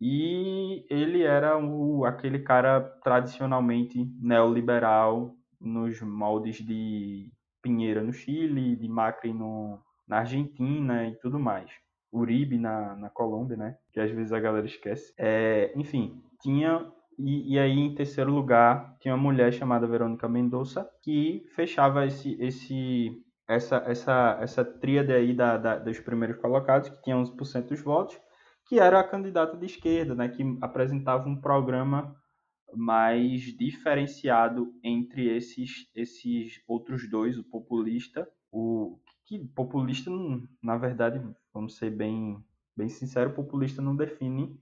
[0.00, 8.88] E ele era o, aquele cara tradicionalmente neoliberal nos moldes de Pinheira no Chile, de
[8.88, 11.70] Macri no, na Argentina e tudo mais.
[12.12, 13.76] Uribe na, na Colômbia, né?
[13.92, 15.12] Que às vezes a galera esquece.
[15.18, 16.86] É, enfim, tinha.
[17.18, 22.36] E, e, aí, em terceiro lugar, tinha uma mulher chamada Verônica Mendonça que fechava esse,
[22.40, 27.80] esse, essa, essa, essa tríade aí da, da, dos primeiros colocados, que tinha 11% dos
[27.80, 28.18] votos,
[28.66, 30.28] que era a candidata de esquerda, né?
[30.28, 32.16] Que apresentava um programa
[32.76, 40.10] mais diferenciado entre esses, esses outros dois, o populista, o que populista,
[40.62, 41.20] na verdade,
[41.52, 42.42] vamos ser bem,
[42.76, 44.58] bem sincero, populista não define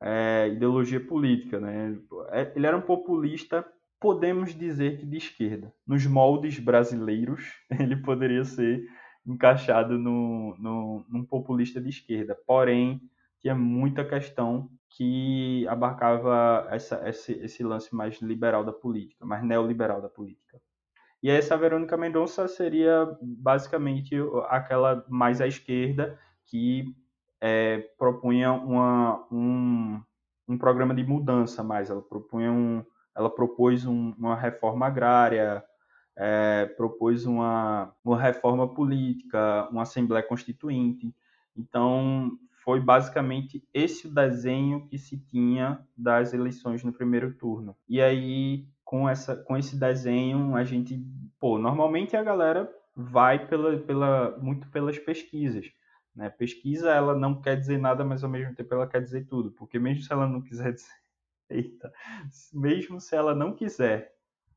[0.00, 1.98] é, ideologia política, né?
[2.30, 3.64] É, ele era um populista
[4.00, 5.72] podemos dizer que de esquerda.
[5.86, 7.44] Nos moldes brasileiros,
[7.78, 8.82] ele poderia ser
[9.26, 12.34] encaixado no, no, num populista de esquerda.
[12.46, 13.00] Porém,
[13.40, 20.00] tinha muita questão que abarcava essa, esse, esse lance mais liberal da política, mais neoliberal
[20.00, 20.60] da política.
[21.22, 24.16] E essa Verônica Mendonça seria basicamente
[24.48, 26.94] aquela mais à esquerda que
[27.40, 30.00] é, propunha uma, um,
[30.48, 31.90] um programa de mudança mais.
[31.90, 35.62] Ela propunha um, ela propôs um, uma reforma agrária,
[36.16, 41.14] é, propôs uma, uma reforma política, uma assembleia constituinte.
[41.56, 42.30] Então,
[42.64, 47.76] foi basicamente esse o desenho que se tinha das eleições no primeiro turno.
[47.88, 51.00] E aí, com, essa, com esse desenho, a gente.
[51.38, 55.70] Pô, normalmente a galera vai pela, pela, muito pelas pesquisas.
[56.12, 56.28] Né?
[56.28, 59.52] Pesquisa, ela não quer dizer nada, mas ao mesmo tempo ela quer dizer tudo.
[59.52, 60.90] Porque mesmo se ela não quiser dizer.
[61.48, 61.92] Eita.
[62.52, 64.12] Mesmo se ela não quiser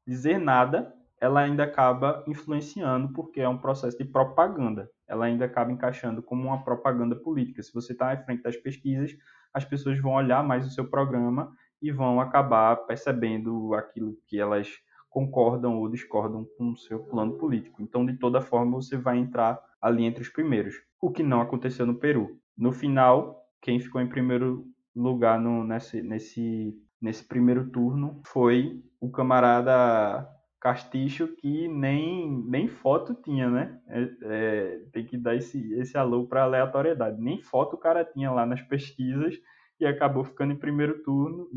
[0.06, 0.92] dizer nada,
[1.22, 4.90] ela ainda acaba influenciando, porque é um processo de propaganda.
[5.08, 7.62] Ela ainda acaba encaixando como uma propaganda política.
[7.62, 9.16] Se você está à frente das pesquisas,
[9.54, 14.70] as pessoas vão olhar mais o seu programa e vão acabar percebendo aquilo que elas
[15.10, 17.84] concordam ou discordam com o seu plano político.
[17.84, 21.86] Então, de toda forma, você vai entrar ali entre os primeiros, o que não aconteceu
[21.86, 22.40] no Peru.
[22.58, 24.66] No final, quem ficou em primeiro
[24.96, 30.26] lugar no, nesse, nesse, nesse primeiro turno foi o camarada
[30.62, 33.78] Casticho, que nem, nem foto tinha, né?
[33.90, 37.22] É, é, tem que dar esse, esse alô para aleatoriedade.
[37.22, 39.36] Nem foto o cara tinha lá nas pesquisas
[39.84, 41.50] e acabou ficando em primeiro turno,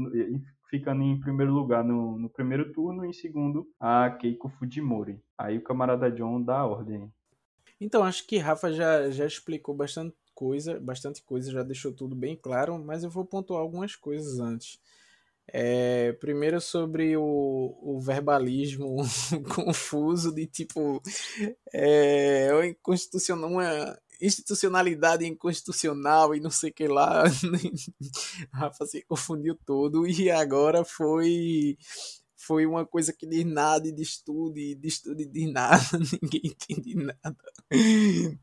[0.69, 5.23] ficando em primeiro lugar no, no primeiro turno e em segundo a Keiko Fujimori.
[5.39, 7.11] Aí o camarada John dá a ordem.
[7.81, 12.35] Então, acho que Rafa já, já explicou bastante coisa, bastante coisa, já deixou tudo bem
[12.37, 14.81] claro, mas eu vou pontuar algumas coisas antes.
[15.49, 18.97] É, primeiro sobre o, o verbalismo
[19.55, 21.01] confuso de tipo
[21.73, 22.49] é,
[23.33, 27.25] uma institucionalidade inconstitucional e não sei o que lá.
[28.53, 31.77] Rafa se confundiu todo e agora foi
[32.47, 35.83] foi uma coisa que diz nada e diz tudo, e tudo e diz nada,
[36.23, 37.37] ninguém entende nada.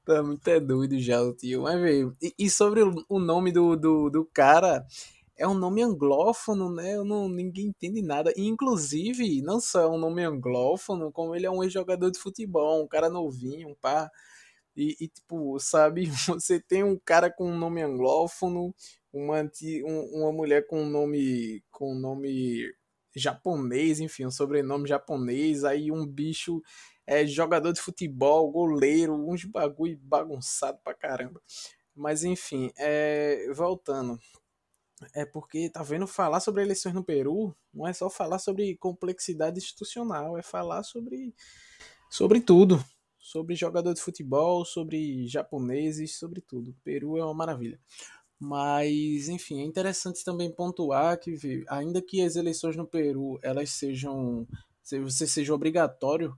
[0.04, 1.62] tá muito é doido já o tio.
[1.62, 2.16] Mas veio.
[2.22, 4.86] E, e, sobre o nome do, do, do cara,
[5.38, 6.96] é um nome anglófono, né?
[6.96, 8.34] Eu não, ninguém entende nada.
[8.36, 12.84] E, inclusive, não só é um nome anglófono, como ele é um ex-jogador de futebol,
[12.84, 14.12] um cara novinho, um pá.
[14.76, 18.74] E, e, tipo, sabe, você tem um cara com um nome anglófono,
[19.12, 19.42] uma,
[20.14, 22.74] uma mulher com um nome, com um nome
[23.16, 26.62] japonês, enfim, um sobrenome japonês, aí um bicho
[27.06, 31.42] é jogador de futebol, goleiro, uns bagulho bagunçado pra caramba.
[31.96, 34.18] Mas enfim, é, voltando.
[35.14, 39.58] É porque, tá vendo, falar sobre eleições no Peru não é só falar sobre complexidade
[39.58, 41.36] institucional, é falar sobre,
[42.10, 42.84] sobre tudo.
[43.34, 46.76] Sobre jogador de futebol, sobre japoneses, sobre tudo.
[46.84, 47.80] Peru é uma maravilha.
[48.40, 54.48] Mas, enfim, é interessante também pontuar que, ainda que as eleições no Peru elas sejam.
[54.84, 56.38] Você seja obrigatório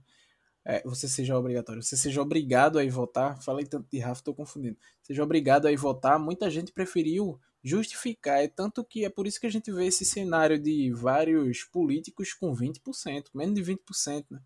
[0.68, 4.34] é, você seja obrigatório, você seja obrigado a ir votar, falei tanto de Rafa, estou
[4.34, 9.28] confundindo, seja obrigado a ir votar, muita gente preferiu justificar, é tanto que é por
[9.28, 14.24] isso que a gente vê esse cenário de vários políticos com 20%, menos de 20%,
[14.28, 14.40] né?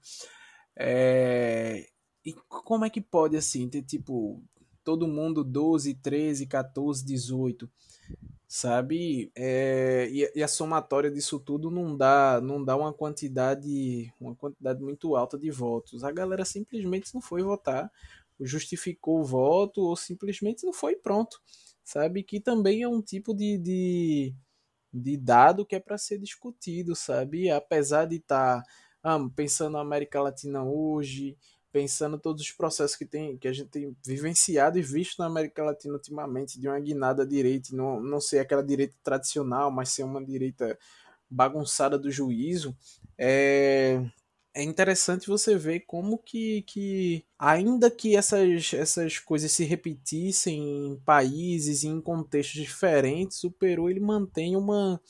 [0.79, 1.87] É,
[2.25, 4.43] e como é que pode, assim, ter, tipo,
[4.85, 7.71] todo mundo 12, 13, 14, 18
[8.51, 9.31] sabe?
[9.37, 14.83] É, e, e, a somatória disso tudo não dá, não dá uma quantidade, uma quantidade
[14.83, 16.03] muito alta de votos.
[16.03, 17.89] A galera simplesmente não foi votar,
[18.41, 21.41] justificou o voto ou simplesmente não foi pronto,
[21.85, 22.25] sabe?
[22.25, 24.35] Que também é um tipo de, de,
[24.93, 27.51] de dado que é para ser discutido, sabe?
[27.51, 28.69] Apesar de estar tá,
[29.05, 31.37] ah, pensando na América Latina hoje,
[31.73, 35.63] pensando todos os processos que, tem, que a gente tem vivenciado e visto na América
[35.63, 40.25] Latina ultimamente, de uma guinada direita, não, não ser aquela direita tradicional, mas ser uma
[40.25, 40.79] direita
[41.31, 42.77] bagunçada do juízo,
[43.17, 44.03] é,
[44.53, 50.97] é interessante você ver como que, que ainda que essas, essas coisas se repetissem em
[51.05, 55.01] países e em contextos diferentes, o Peru ele mantém uma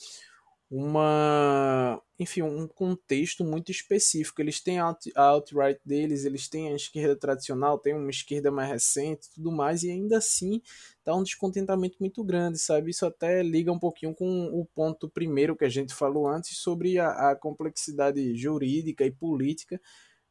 [0.70, 4.40] uma enfim um contexto muito específico.
[4.40, 9.30] Eles têm a alt-right deles eles têm a esquerda tradicional tem uma esquerda mais recente
[9.34, 10.62] tudo mais e ainda assim
[11.02, 12.90] tá um descontentamento muito grande sabe?
[12.90, 16.98] Isso até liga um pouquinho com o ponto primeiro que a gente falou antes sobre
[16.98, 19.80] a, a complexidade jurídica e política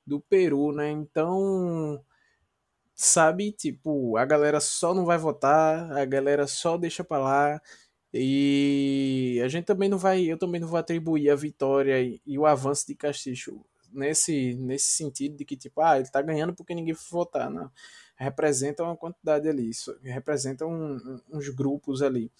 [0.07, 0.89] do Peru né?
[0.91, 2.01] Então
[2.95, 7.61] sabe tipo a galera só não vai votar a galera só deixa para lá
[8.13, 12.39] E a gente também não vai, eu também não vou atribuir a vitória e, e
[12.39, 16.73] o avanço de Castilho nesse, nesse sentido de que, tipo, ah, ele tá ganhando porque
[16.73, 17.71] ninguém foi votar, não.
[18.15, 22.31] Representa uma quantidade ali, isso, representa um, uns grupos ali.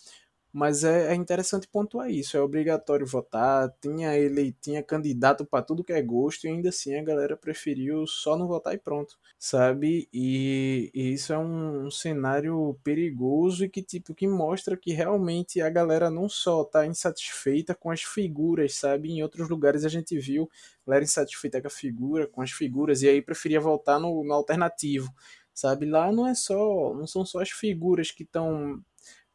[0.52, 5.84] Mas é, é, interessante pontuar isso, é obrigatório votar, tinha ele, tinha candidato para tudo
[5.84, 10.10] que é gosto e ainda assim a galera preferiu só não votar e pronto, sabe?
[10.12, 15.62] E, e isso é um, um, cenário perigoso e que tipo que mostra que realmente
[15.62, 19.12] a galera não só tá insatisfeita com as figuras, sabe?
[19.12, 20.50] Em outros lugares a gente viu
[20.90, 25.14] galera insatisfeita com a figura, com as figuras e aí preferia votar no, no alternativo.
[25.54, 28.82] Sabe, lá não é só, não são só as figuras que estão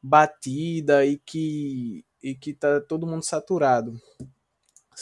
[0.05, 3.99] batida e que, e que tá todo mundo saturado.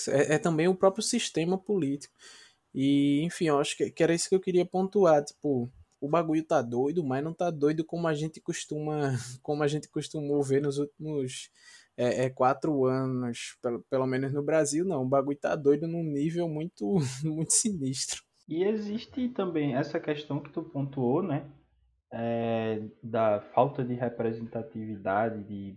[0.08, 2.14] É, é também o próprio sistema político.
[2.72, 5.24] E, enfim, eu acho que, que, era isso que eu queria pontuar.
[5.24, 5.68] Tipo,
[6.00, 9.12] o bagulho tá doido, mas não tá doido como a gente costuma,
[9.42, 11.50] como a gente costumou ver nos últimos
[11.96, 15.02] é, é, quatro anos, pelo, pelo menos no Brasil, não.
[15.02, 18.22] O bagulho tá doido num nível muito, muito sinistro.
[18.48, 21.50] E existe também essa questão que tu pontuou, né?
[22.12, 25.76] É, da falta de representatividade, de,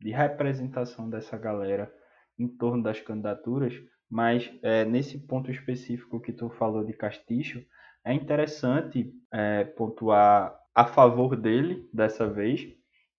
[0.00, 1.92] de representação dessa galera
[2.38, 3.74] em torno das candidaturas,
[4.08, 7.62] mas é, nesse ponto específico que tu falou de Casticho,
[8.04, 12.66] é interessante é, pontuar a favor dele dessa vez,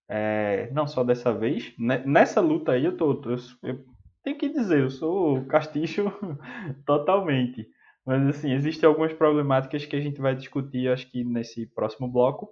[0.10, 3.86] é, não só dessa vez, né, nessa luta aí eu tô, eu, eu
[4.23, 6.12] tenho que dizer, eu sou Casticho
[6.86, 7.67] totalmente,
[8.06, 12.50] mas assim, existem algumas problemáticas que a gente vai discutir, acho que nesse próximo bloco.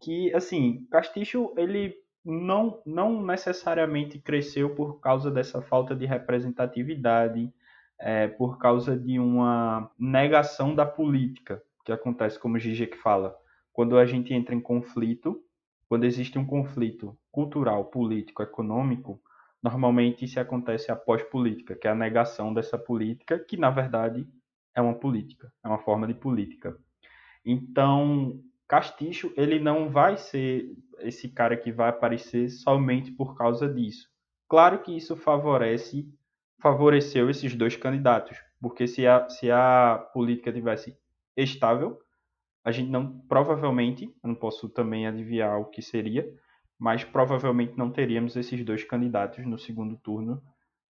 [0.00, 7.52] Que, assim, Casticho, ele não, não necessariamente cresceu por causa dessa falta de representatividade,
[8.00, 13.36] é, por causa de uma negação da política, que acontece, como que fala.
[13.72, 15.40] Quando a gente entra em conflito,
[15.88, 19.20] quando existe um conflito cultural, político, econômico,
[19.62, 24.26] normalmente isso acontece após política, que é a negação dessa política, que na verdade
[24.74, 26.76] é uma política, é uma forma de política.
[27.44, 34.08] Então, Casticho, ele não vai ser esse cara que vai aparecer somente por causa disso.
[34.48, 36.08] Claro que isso favorece,
[36.60, 40.96] favoreceu esses dois candidatos, porque se a, se a política tivesse
[41.36, 41.98] estável,
[42.64, 46.32] a gente não, provavelmente, não posso também adivinhar o que seria,
[46.78, 50.42] mas provavelmente não teríamos esses dois candidatos no segundo turno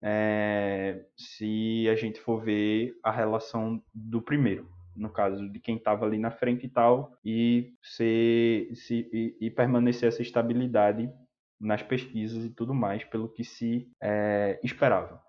[0.02, 6.06] é, se a gente for ver a relação do primeiro, no caso de quem estava
[6.06, 11.10] ali na frente e tal, e, ser, se, e, e, permanecer essa estabilidade
[11.60, 15.22] nas pesquisas e tudo mais, pelo que se é, esperava.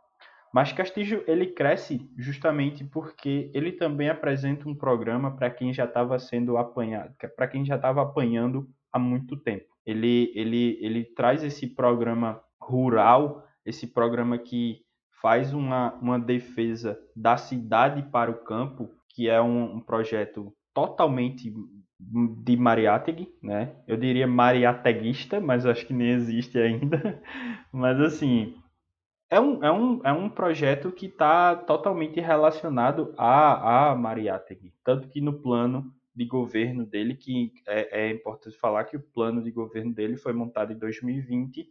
[0.53, 6.19] Mas Castilho ele cresce justamente porque ele também apresenta um programa para quem já estava
[6.19, 9.67] sendo apanhado, é para quem já estava apanhando há muito tempo.
[9.87, 14.81] Ele, ele, ele traz esse programa rural esse programa que
[15.21, 21.53] faz uma, uma defesa da cidade para o campo, que é um, um projeto totalmente
[21.99, 23.77] de Mariátegui, né?
[23.87, 27.23] Eu diria mariateguista, mas acho que nem existe ainda.
[27.71, 28.55] Mas assim,
[29.29, 34.73] é um, é um, é um projeto que está totalmente relacionado a, a Mariátegui.
[34.83, 39.43] Tanto que no plano de governo dele, que é, é importante falar que o plano
[39.43, 41.69] de governo dele foi montado em 2020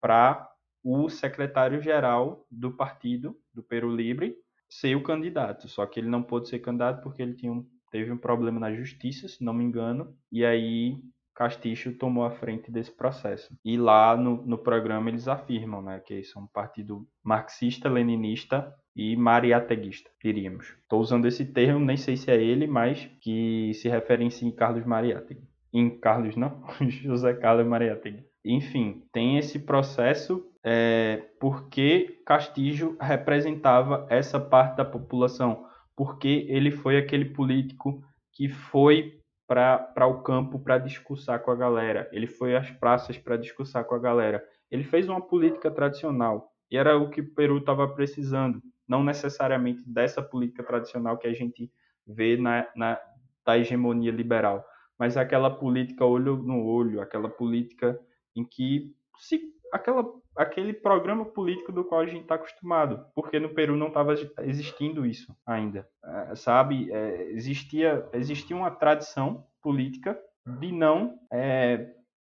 [0.00, 0.48] para
[0.82, 4.36] o secretário-geral do partido, do Peru Libre,
[4.68, 5.68] ser o candidato.
[5.68, 8.72] Só que ele não pôde ser candidato porque ele tinha um, teve um problema na
[8.72, 10.96] justiça, se não me engano, e aí
[11.34, 13.56] Casticho tomou a frente desse processo.
[13.64, 19.16] E lá no, no programa eles afirmam né, que são um partido marxista, leninista e
[19.16, 20.74] mariateguista, diríamos.
[20.82, 24.84] Estou usando esse termo, nem sei se é ele, mas que se referencia em Carlos
[24.84, 25.48] Mariátegui.
[25.72, 26.62] Em Carlos, não?
[26.88, 28.24] José Carlos Mariátegui.
[28.44, 36.96] Enfim, tem esse processo é, porque Castillo representava essa parte da população, porque ele foi
[36.96, 42.70] aquele político que foi para o campo para discursar com a galera, ele foi às
[42.70, 44.44] praças para discursar com a galera.
[44.70, 49.82] Ele fez uma política tradicional e era o que o Peru estava precisando, não necessariamente
[49.84, 51.68] dessa política tradicional que a gente
[52.06, 53.00] vê na, na
[53.44, 54.64] da hegemonia liberal,
[54.98, 57.98] mas aquela política olho no olho, aquela política
[58.36, 59.40] em que se
[59.72, 60.04] aquela,
[60.40, 65.04] aquele programa político do qual a gente está acostumado, porque no Peru não estava existindo
[65.04, 66.90] isso ainda, é, sabe?
[66.90, 70.18] É, existia, existia uma tradição política
[70.58, 71.92] de não é,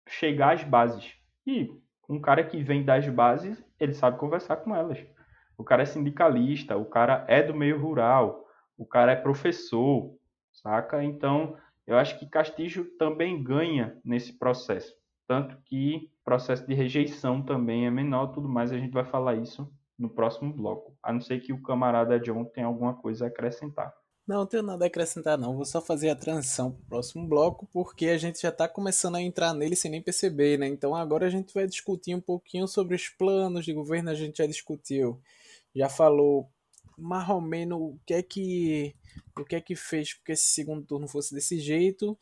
[0.07, 1.15] chegar às bases.
[1.47, 1.71] E
[2.07, 5.03] um cara que vem das bases, ele sabe conversar com elas.
[5.57, 8.45] O cara é sindicalista, o cara é do meio rural,
[8.77, 10.15] o cara é professor,
[10.53, 11.03] saca?
[11.03, 14.95] Então, eu acho que Castilho também ganha nesse processo.
[15.27, 19.71] Tanto que processo de rejeição também é menor, tudo mais, a gente vai falar isso
[19.99, 20.97] no próximo bloco.
[21.03, 23.95] A não ser que o camarada John tenha alguma coisa a acrescentar.
[24.27, 27.29] Não, não tenho nada a acrescentar não, vou só fazer a transição para o próximo
[27.29, 30.67] bloco, porque a gente já está começando a entrar nele sem nem perceber, né?
[30.67, 34.39] Então agora a gente vai discutir um pouquinho sobre os planos de governo, a gente
[34.39, 35.21] já discutiu,
[35.77, 36.49] já falou
[36.97, 38.95] mais ou menos o que é que
[39.39, 42.17] o que é que fez com que esse segundo turno fosse desse jeito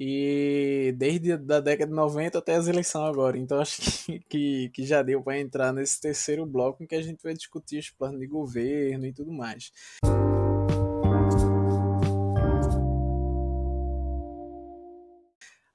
[0.00, 3.36] e desde a década de 90 até as eleições agora.
[3.36, 7.02] Então acho que, que, que já deu para entrar nesse terceiro bloco em que a
[7.02, 9.72] gente vai discutir os planos de governo e tudo mais.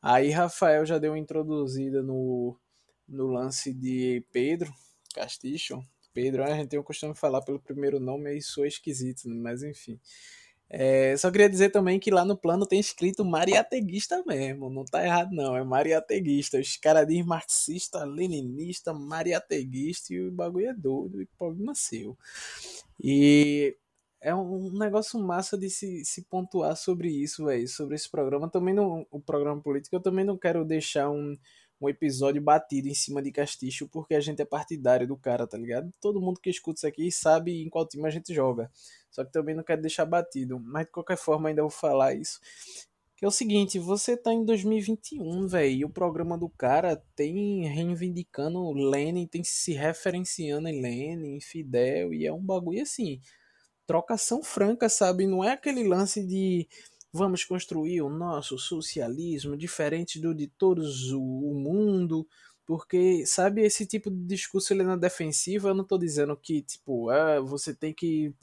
[0.01, 2.57] Aí Rafael já deu uma introduzida no,
[3.07, 4.71] no lance de Pedro
[5.13, 5.81] Casticho.
[6.13, 9.63] Pedro, a gente tem o costume de falar pelo primeiro nome e sou esquisito, mas
[9.63, 9.99] enfim.
[10.75, 15.05] É, só queria dizer também que lá no plano tem escrito mariateguista mesmo, não tá
[15.05, 16.59] errado não, é mariateguista.
[16.59, 22.17] Os caras dizem marxista, leninista, mariateguista e o bagulho é doido e problema seu.
[22.99, 23.77] E
[24.19, 28.49] é um negócio massa de se, se pontuar sobre isso, velho, sobre esse programa.
[28.49, 31.37] Também não, o programa político, eu também não quero deixar um,
[31.83, 35.57] um episódio batido em cima de Casticho, porque a gente é partidário do cara, tá
[35.57, 35.93] ligado?
[35.99, 38.71] Todo mundo que escuta isso aqui sabe em qual time a gente joga.
[39.11, 40.59] Só que também não quero deixar batido.
[40.59, 42.39] Mas de qualquer forma, ainda vou falar isso.
[43.15, 47.67] Que é o seguinte, você tá em 2021, velho, e o programa do cara tem
[47.67, 53.21] reivindicando Lenin, tem se referenciando em Lenin, Fidel, e é um bagulho assim,
[53.85, 55.27] trocação franca, sabe?
[55.27, 56.67] Não é aquele lance de
[57.13, 61.19] vamos construir o nosso socialismo diferente do de todos o
[61.53, 62.27] mundo,
[62.65, 66.61] porque, sabe, esse tipo de discurso ele é na defensiva, eu não tô dizendo que,
[66.61, 68.33] tipo, ah, você tem que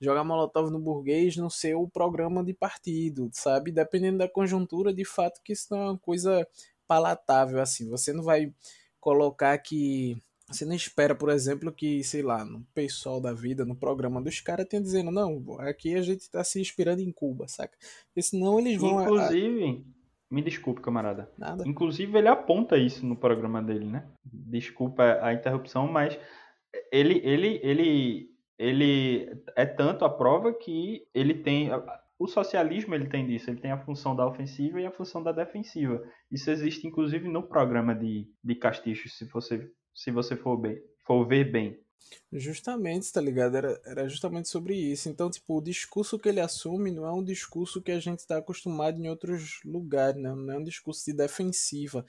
[0.00, 3.72] jogar molotov no burguês no seu programa de partido, sabe?
[3.72, 6.46] Dependendo da conjuntura, de fato que isso não é uma coisa
[6.86, 7.88] palatável, assim.
[7.88, 8.52] Você não vai
[9.00, 10.20] colocar que
[10.50, 14.40] você não espera, por exemplo, que, sei lá, no pessoal da vida, no programa dos
[14.40, 17.76] caras, tenha dizendo, não, aqui a gente tá se inspirando em Cuba, saca?
[18.06, 19.02] Porque senão eles vão.
[19.02, 20.34] Inclusive, a...
[20.34, 21.30] me desculpe, camarada.
[21.38, 21.62] Nada.
[21.66, 24.08] Inclusive, ele aponta isso no programa dele, né?
[24.24, 26.18] Desculpa a interrupção, mas
[26.92, 31.70] ele, ele, ele, ele é tanto a prova que ele tem.
[32.18, 35.32] O socialismo ele tem disso, ele tem a função da ofensiva e a função da
[35.32, 36.02] defensiva.
[36.30, 41.26] Isso existe inclusive no programa de, de Castilho, se você se você for, bem, for
[41.26, 41.78] ver bem.
[42.32, 43.56] Justamente, tá ligado?
[43.56, 45.08] Era, era justamente sobre isso.
[45.08, 48.38] Então, tipo, o discurso que ele assume não é um discurso que a gente está
[48.38, 50.34] acostumado em outros lugares, né?
[50.34, 52.04] Não é um discurso de defensiva,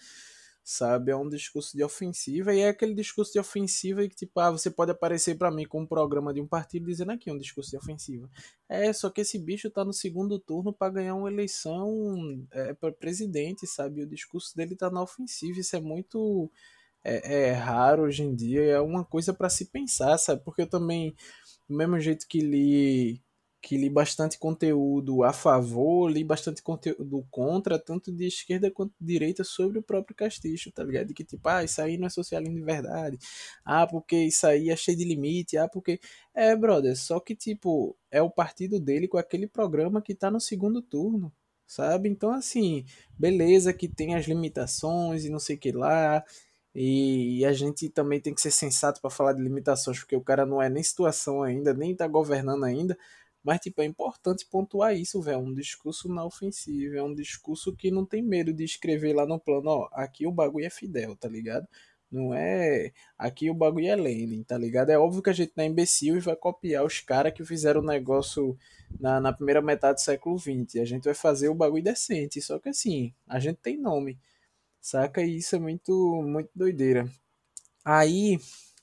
[0.63, 1.11] sabe?
[1.11, 4.69] É um discurso de ofensiva e é aquele discurso de ofensiva que, tipo, ah, você
[4.69, 7.71] pode aparecer para mim com um programa de um partido dizendo aqui é um discurso
[7.71, 8.29] de ofensiva.
[8.69, 12.91] É, só que esse bicho tá no segundo turno para ganhar uma eleição é, para
[12.91, 14.03] presidente, sabe?
[14.03, 15.59] O discurso dele tá na ofensiva.
[15.59, 16.49] Isso é muito
[17.04, 20.43] é, é raro hoje em dia, é uma coisa para se pensar, sabe?
[20.43, 21.16] Porque eu também,
[21.70, 23.22] do mesmo jeito que li
[23.62, 29.06] que li bastante conteúdo a favor, li bastante conteúdo contra, tanto de esquerda quanto de
[29.06, 31.08] direita, sobre o próprio Castilho, tá ligado?
[31.08, 33.20] De que tipo, ah, isso aí não é socialismo de verdade,
[33.64, 35.99] ah, porque isso aí é cheio de limite, ah, porque.
[36.34, 40.39] É, brother, só que tipo, é o partido dele com aquele programa que tá no
[40.39, 41.32] segundo turno,
[41.68, 42.10] sabe?
[42.10, 42.86] Então, assim,
[43.18, 46.24] beleza que tem as limitações e não sei o que lá,
[46.74, 50.45] e, a gente também tem que ser sensato para falar de limitações, porque o cara
[50.45, 52.97] não é nem situação ainda, nem tá governando ainda.
[53.43, 55.36] Mas, tipo, é importante pontuar isso, velho.
[55.36, 56.97] É um discurso na ofensiva.
[56.97, 60.32] É um discurso que não tem medo de escrever lá no plano, ó, aqui o
[60.32, 61.67] bagulho é Fidel, tá ligado?
[62.11, 62.91] Não é.
[63.17, 64.89] Aqui o bagulho é Lenin, tá ligado?
[64.91, 67.82] É óbvio que a gente não é imbecil e vai copiar os caras que fizeram
[67.82, 68.57] o negócio
[68.99, 70.82] na, na primeira metade do século XX.
[70.82, 72.41] A gente vai fazer o bagulho decente.
[72.41, 74.19] Só que assim, a gente tem nome.
[74.82, 75.21] Saca?
[75.21, 77.07] E isso é muito, muito doideira.
[77.86, 78.39] Aí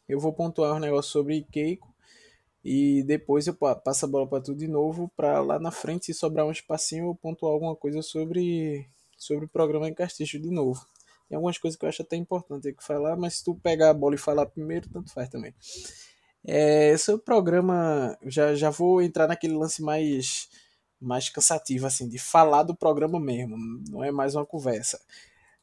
[0.09, 1.92] eu vou pontuar um negócio sobre Keiko
[2.64, 6.14] e depois eu passo a bola para tu de novo para lá na frente se
[6.14, 10.86] sobrar um espacinho eu pontuar alguma coisa sobre sobre o programa em Castilho de novo.
[11.28, 13.94] Tem algumas coisas que eu acho até importante que falar, mas se tu pegar a
[13.94, 15.55] bola e falar primeiro, tanto faz também.
[16.46, 20.49] É, é o programa, já, já vou entrar naquele lance mais
[21.01, 23.57] mais cansativo assim de falar do programa mesmo,
[23.88, 25.01] não é mais uma conversa.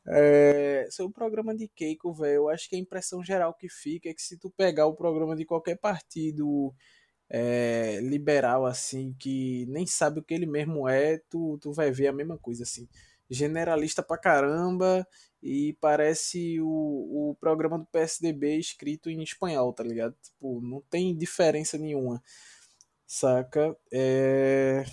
[0.08, 4.14] É, o programa de Keiko, velho, eu acho que a impressão geral que fica é
[4.14, 6.74] que se tu pegar o programa de qualquer partido
[7.30, 12.08] é, liberal, assim, que nem sabe o que ele mesmo é, tu, tu vai ver
[12.08, 12.88] a mesma coisa, assim.
[13.30, 15.08] Generalista pra caramba
[15.42, 20.16] e parece o, o programa do PSDB escrito em espanhol, tá ligado?
[20.22, 22.22] Tipo, não tem diferença nenhuma,
[23.08, 23.76] saca?
[23.92, 24.86] É...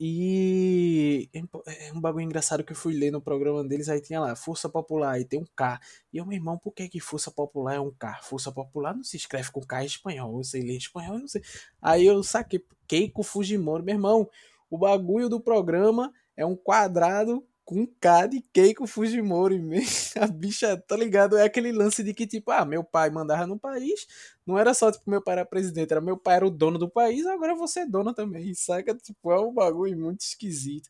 [0.00, 4.36] E é um bagulho engraçado que eu fui ler no programa deles, aí tinha lá,
[4.36, 5.80] Força Popular, aí tem um K.
[6.12, 8.20] E eu, meu irmão, por que que Força Popular é um K?
[8.22, 11.28] Força Popular não se escreve com K em espanhol, eu sei ler espanhol, eu não
[11.28, 11.42] sei.
[11.82, 14.30] Aí eu saquei, Keiko Fujimori, meu irmão,
[14.70, 19.60] o bagulho do programa é um quadrado com K de Keiko Fujimori.
[20.18, 21.36] A bicha, tá ligado?
[21.36, 24.06] É aquele lance de que, tipo, ah, meu pai mandava no país,
[24.46, 26.88] não era só, tipo, meu pai era presidente, era meu pai era o dono do
[26.88, 28.94] país, agora você é dona também, saca?
[28.94, 30.88] Tipo, é um bagulho muito esquisito.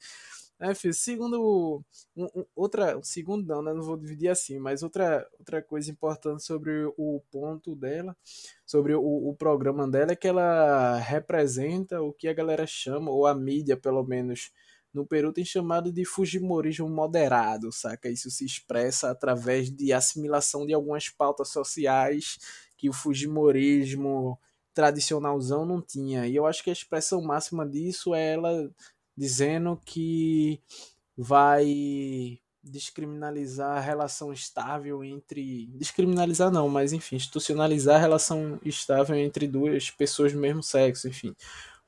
[0.60, 1.84] É, filho, segundo.
[2.16, 3.00] Um, um, outra.
[3.02, 3.72] Segundo não, né?
[3.72, 8.16] Não vou dividir assim, mas outra, outra coisa importante sobre o ponto dela,
[8.64, 13.26] sobre o, o programa dela, é que ela representa o que a galera chama, ou
[13.26, 14.52] a mídia, pelo menos,
[14.92, 18.08] no Peru tem chamado de Fujimorismo moderado, saca?
[18.08, 22.38] Isso se expressa através de assimilação de algumas pautas sociais
[22.76, 24.38] que o Fujimorismo
[24.72, 26.26] tradicionalzão não tinha.
[26.26, 28.70] E eu acho que a expressão máxima disso é ela
[29.16, 30.60] dizendo que
[31.16, 35.66] vai descriminalizar a relação estável entre.
[35.74, 41.34] Descriminalizar não, mas enfim, institucionalizar a relação estável entre duas pessoas do mesmo sexo, enfim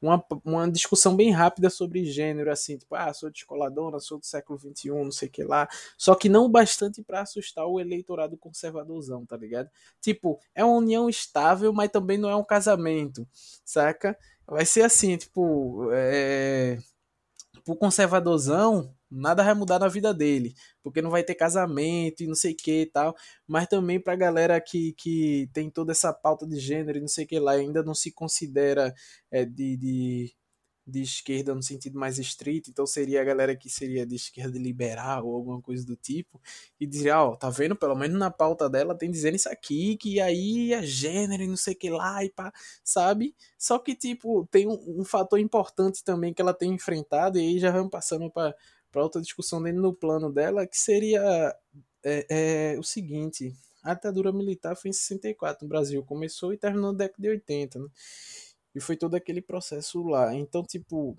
[0.00, 4.58] uma, uma discussão bem rápida sobre gênero, assim, tipo, ah, sou descoladona, sou do século
[4.58, 5.68] XXI, não sei o que lá.
[5.96, 9.70] Só que não o bastante para assustar o eleitorado conservadorzão, tá ligado?
[10.00, 13.26] Tipo, é uma união estável, mas também não é um casamento,
[13.64, 14.16] saca?
[14.46, 16.78] Vai ser assim, tipo, é...
[17.70, 22.34] pro conservadorzão, nada vai mudar na vida dele, porque não vai ter casamento e não
[22.34, 23.14] sei o que e tal,
[23.46, 27.24] mas também pra galera que, que tem toda essa pauta de gênero e não sei
[27.24, 28.92] o que lá, ainda não se considera
[29.30, 30.34] é, de, de,
[30.90, 35.26] de esquerda no sentido mais estrito, então seria a galera que seria de esquerda liberal
[35.26, 36.40] ou alguma coisa do tipo,
[36.78, 39.96] e diria, ó, oh, tá vendo, pelo menos na pauta dela tem dizendo isso aqui,
[39.96, 42.52] que aí é gênero e não sei o que lá, e pá,
[42.84, 43.34] sabe?
[43.58, 47.58] Só que, tipo, tem um, um fator importante também que ela tem enfrentado, e aí
[47.58, 48.54] já vamos passando para
[48.94, 51.54] outra discussão dentro do plano dela, que seria
[52.04, 56.92] é, é, o seguinte: a ditadura militar foi em 64 no Brasil, começou e terminou
[56.92, 57.86] na década de 80, né?
[58.74, 60.34] E foi todo aquele processo lá.
[60.34, 61.18] Então, tipo,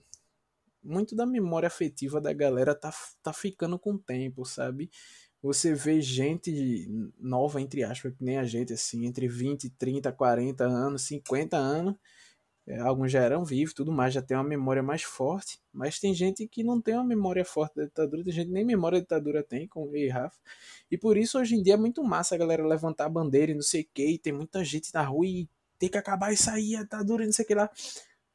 [0.84, 4.90] muito da memória afetiva da galera tá, tá ficando com o tempo, sabe?
[5.42, 6.88] Você vê gente
[7.20, 11.96] nova, entre aspas, que nem a gente, assim, entre 20, 30, 40 anos, 50 anos,
[12.68, 16.14] é, alguns já eram vivos tudo mais, já tem uma memória mais forte, mas tem
[16.14, 19.44] gente que não tem uma memória forte da ditadura, tem gente nem memória da ditadura
[19.44, 20.40] tem, como o Rafa.
[20.90, 23.56] E por isso hoje em dia é muito massa a galera levantar a bandeira e
[23.56, 25.50] não sei o que, e tem muita gente na rua e
[25.82, 27.68] tem que acabar isso aí, a ditadura e não sei o que lá.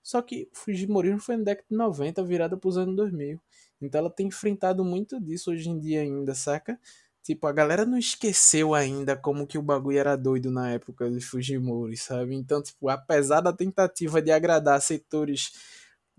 [0.03, 3.41] Só que Fujimorismo foi na década de 90, virada para os anos 2000.
[3.81, 6.79] Então ela tem enfrentado muito disso hoje em dia ainda, saca?
[7.23, 11.21] Tipo, a galera não esqueceu ainda como que o bagulho era doido na época de
[11.21, 12.35] Fujimori, sabe?
[12.35, 15.53] Então, tipo, apesar da tentativa de agradar setores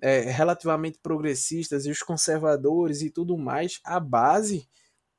[0.02, 4.68] é, relativamente progressistas e os conservadores e tudo mais, a base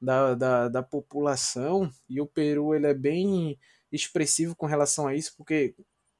[0.00, 3.58] da, da, da população, e o Peru ele é bem
[3.90, 5.74] expressivo com relação a isso, porque,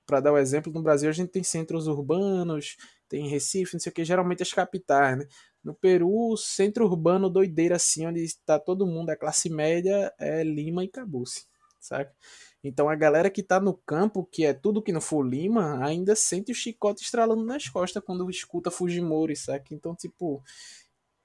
[0.08, 2.78] para dar o um exemplo, no Brasil a gente tem centros urbanos,
[3.10, 5.26] tem Recife, não sei o que, geralmente as capitais, né?
[5.62, 10.82] No Peru, centro urbano doideira assim, onde está todo mundo, a classe média é Lima
[10.82, 11.44] e acabou-se,
[11.78, 12.10] saca?
[12.64, 16.16] Então a galera que tá no campo, que é tudo que não for Lima, ainda
[16.16, 19.74] sente o chicote estralando nas costas quando escuta Fujimori, saca?
[19.74, 20.42] Então, tipo,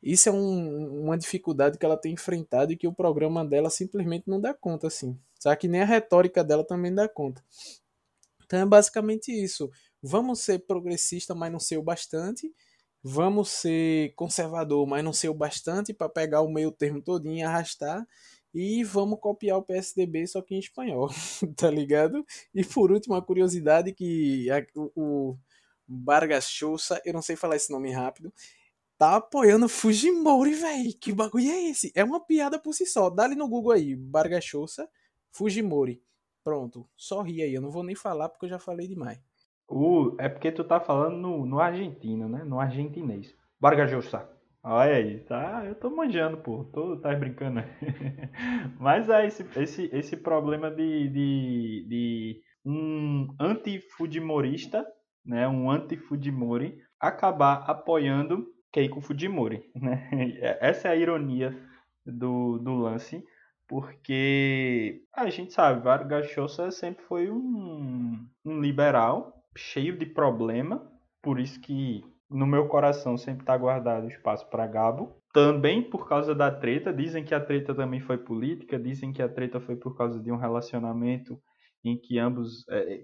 [0.01, 4.25] isso é um, uma dificuldade que ela tem enfrentado e que o programa dela simplesmente
[4.27, 5.17] não dá conta, assim.
[5.39, 7.41] Sabe que nem a retórica dela também dá conta.
[8.53, 9.69] Então é basicamente isso.
[10.01, 12.53] Vamos ser progressista, mas não ser o bastante
[13.03, 17.43] vamos ser conservador, mas não ser o bastante para pegar o meio termo todinho e
[17.43, 18.07] arrastar.
[18.53, 21.09] E vamos copiar o PSDB, só que em espanhol,
[21.57, 22.25] tá ligado?
[22.53, 25.35] E por último, a curiosidade que a, o,
[25.87, 28.31] Vargas Chosa, eu não sei falar esse nome rápido,
[28.97, 30.93] tá apoiando Fujimori, velho.
[30.99, 31.91] Que bagulho é esse?
[31.95, 33.09] É uma piada por si só.
[33.09, 34.87] Dá ali no Google aí, Vargas Chosa,
[35.31, 36.01] Fujimori.
[36.43, 37.53] Pronto, só ri aí.
[37.53, 39.19] Eu não vou nem falar porque eu já falei demais.
[39.67, 42.43] O, é porque tu tá falando no, no argentino, né?
[42.43, 43.33] No argentinês.
[43.59, 44.29] Bargajosa.
[44.61, 45.63] Olha aí, tá?
[45.65, 46.65] Eu tô manjando, pô.
[46.65, 47.61] Tô, tá brincando.
[48.79, 54.85] Mas é esse, esse, esse problema de, de, de um antifudimorista,
[55.25, 55.47] né?
[55.47, 60.09] Um antifudimori acabar apoiando Keiko Fujimori, né?
[60.59, 61.55] Essa é a ironia
[62.05, 63.23] do, do lance,
[63.67, 70.91] porque a gente sabe, Vargas Llosa sempre foi um, um liberal, cheio de problema,
[71.21, 75.15] por isso que no meu coração sempre está guardado espaço para Gabo.
[75.31, 79.29] Também por causa da treta, dizem que a treta também foi política, dizem que a
[79.29, 81.39] treta foi por causa de um relacionamento
[81.83, 83.03] em que ambos é,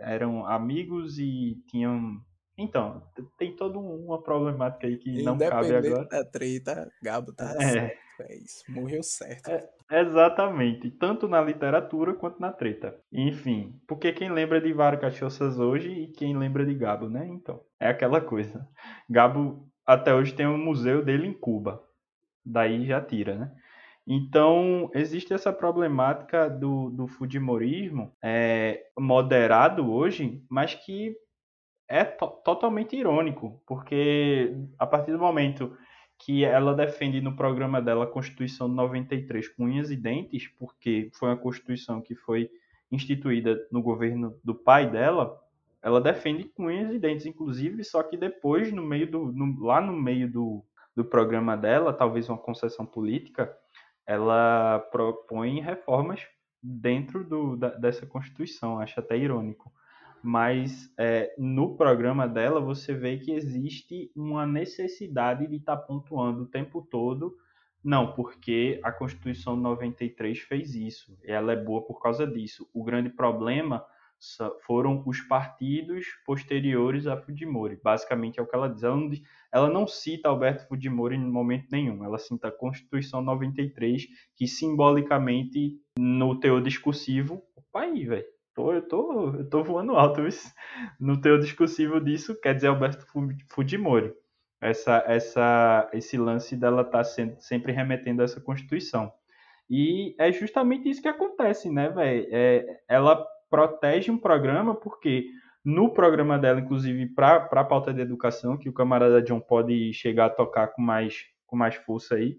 [0.00, 2.20] eram amigos e tinham,
[2.56, 3.02] Então,
[3.38, 6.06] tem toda uma problemática aí que não cabe agora.
[6.06, 7.72] da treta, Gabo tá é.
[7.72, 8.00] certo.
[8.20, 9.48] É isso, morreu certo.
[9.48, 12.96] É, exatamente, tanto na literatura quanto na treta.
[13.12, 17.26] Enfim, porque quem lembra de Vara Cachoças hoje e quem lembra de Gabo, né?
[17.26, 18.68] Então, é aquela coisa.
[19.08, 21.82] Gabo até hoje tem um museu dele em Cuba.
[22.44, 23.52] Daí já tira, né?
[24.06, 31.14] Então, existe essa problemática do, do Fujimorismo é, moderado hoje, mas que
[31.88, 35.76] é to totalmente irônico, porque a partir do momento
[36.20, 41.10] que ela defende no programa dela a Constituição de 93 com unhas e dentes, porque
[41.14, 42.50] foi uma Constituição que foi
[42.92, 45.40] instituída no governo do pai dela,
[45.82, 49.80] ela defende com unhas e dentes, inclusive, só que depois, no meio do, no, lá
[49.80, 50.62] no meio do,
[50.94, 53.50] do programa dela, talvez uma concessão política,
[54.06, 56.26] ela propõe reformas
[56.62, 59.72] dentro do, da, dessa Constituição, acho até irônico
[60.22, 66.42] mas é, no programa dela você vê que existe uma necessidade de estar tá pontuando
[66.42, 67.36] o tempo todo,
[67.82, 72.68] não, porque a Constituição de 93 fez isso, ela é boa por causa disso.
[72.74, 73.84] O grande problema
[74.66, 77.80] foram os partidos posteriores a Fujimori.
[77.82, 78.82] Basicamente é o que ela diz.
[78.82, 79.10] Ela não,
[79.50, 82.04] ela não cita Alberto Fujimori em momento nenhum.
[82.04, 84.06] Ela cita a Constituição 93,
[84.36, 90.20] que simbolicamente, no teor discursivo, opa aí, velho Pô, eu tô, eu tô voando alto
[91.00, 93.06] no teu discursivo disso, quer dizer Alberto
[93.48, 94.12] Fujimori.
[94.60, 99.10] Essa, essa, esse lance dela tá sendo, sempre remetendo a essa Constituição.
[99.68, 102.28] E é justamente isso que acontece, né, velho?
[102.30, 105.30] É, ela protege um programa porque
[105.64, 110.26] no programa dela, inclusive para a pauta de educação, que o camarada John pode chegar
[110.26, 112.36] a tocar com mais, com mais força aí,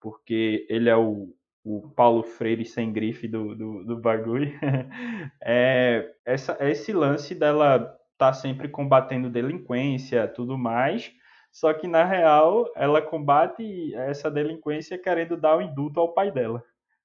[0.00, 1.34] porque ele é o,
[1.66, 4.52] o Paulo Freire sem grife do, do, do bagulho,
[5.42, 11.12] é essa, esse lance dela tá sempre combatendo delinquência tudo mais,
[11.50, 16.30] só que na real ela combate essa delinquência querendo dar o um indulto ao pai
[16.30, 16.62] dela,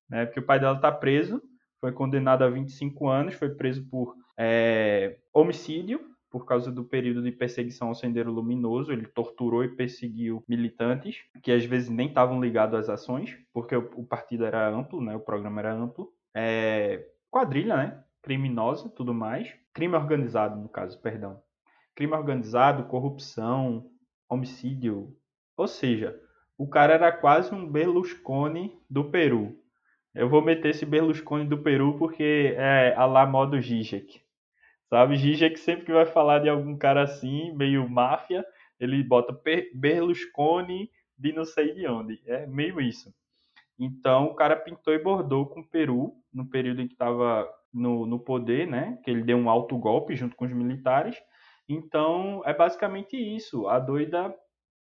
[0.08, 0.28] né?
[0.28, 1.42] Porque o pai dela tá preso,
[1.80, 7.32] foi condenado a 25 anos, foi preso por é, homicídio por causa do período de
[7.32, 8.92] perseguição ao Sendeiro Luminoso.
[8.92, 13.92] Ele torturou e perseguiu militantes que às vezes nem estavam ligados às ações, porque o,
[13.98, 15.16] o, partido era amplo, né?
[15.16, 16.12] o programa era amplo.
[16.34, 18.04] É, quadrilha, né?
[18.22, 19.54] criminosa, tudo mais.
[19.74, 21.42] Crime organizado, no caso, perdão.
[21.94, 23.90] Crime organizado, corrupção,
[24.30, 25.14] homicídio.
[25.58, 26.18] Ou seja,
[26.58, 29.58] o cara era quase um Berlusconi do Peru.
[30.14, 34.22] Eu vou meter esse Berlusconi do Peru porque é a lá modo Zizek.
[34.92, 35.16] Sabe?
[35.16, 38.46] Zizek sempre que vai falar de algum cara assim, meio máfia,
[38.78, 39.34] ele bota
[39.74, 42.22] Berlusconi de não sei de onde.
[42.28, 43.10] É meio isso.
[43.80, 48.06] Então o cara pintou e bordou com o Peru no período em que estava no,
[48.06, 49.00] no poder, né?
[49.06, 51.16] Que ele deu um alto golpe junto com os militares.
[51.70, 53.70] Então é basicamente isso.
[53.70, 54.36] A doida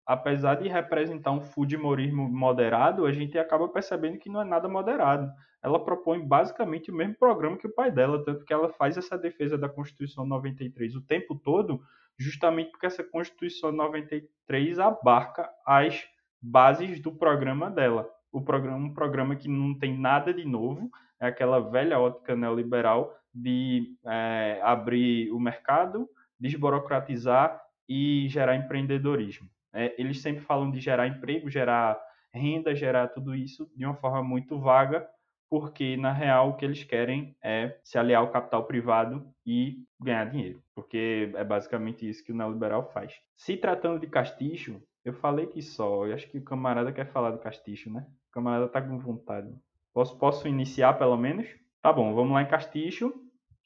[0.07, 5.31] apesar de representar um fudimorismo moderado, a gente acaba percebendo que não é nada moderado.
[5.63, 9.19] Ela propõe basicamente o mesmo programa que o pai dela, tanto que ela faz essa
[9.19, 11.81] defesa da Constituição 93 o tempo todo,
[12.17, 16.07] justamente porque essa Constituição 93 abarca as
[16.41, 18.09] bases do programa dela.
[18.31, 20.89] O programa, um programa que não tem nada de novo,
[21.19, 29.49] é aquela velha ótica neoliberal de é, abrir o mercado, desburocratizar e gerar empreendedorismo.
[29.77, 32.01] É, eles sempre falam de gerar emprego, gerar
[32.33, 35.07] renda, gerar tudo isso de uma forma muito vaga,
[35.49, 40.25] porque na real o que eles querem é se aliar ao capital privado e ganhar
[40.25, 43.15] dinheiro, porque é basicamente isso que o neoliberal faz.
[43.37, 47.31] Se tratando de castiço, eu falei que só, eu acho que o camarada quer falar
[47.31, 48.07] do castiço, né?
[48.29, 49.55] O camarada tá com vontade.
[49.95, 51.47] Posso, posso iniciar pelo menos?
[51.81, 53.15] Tá bom, vamos lá em castiço.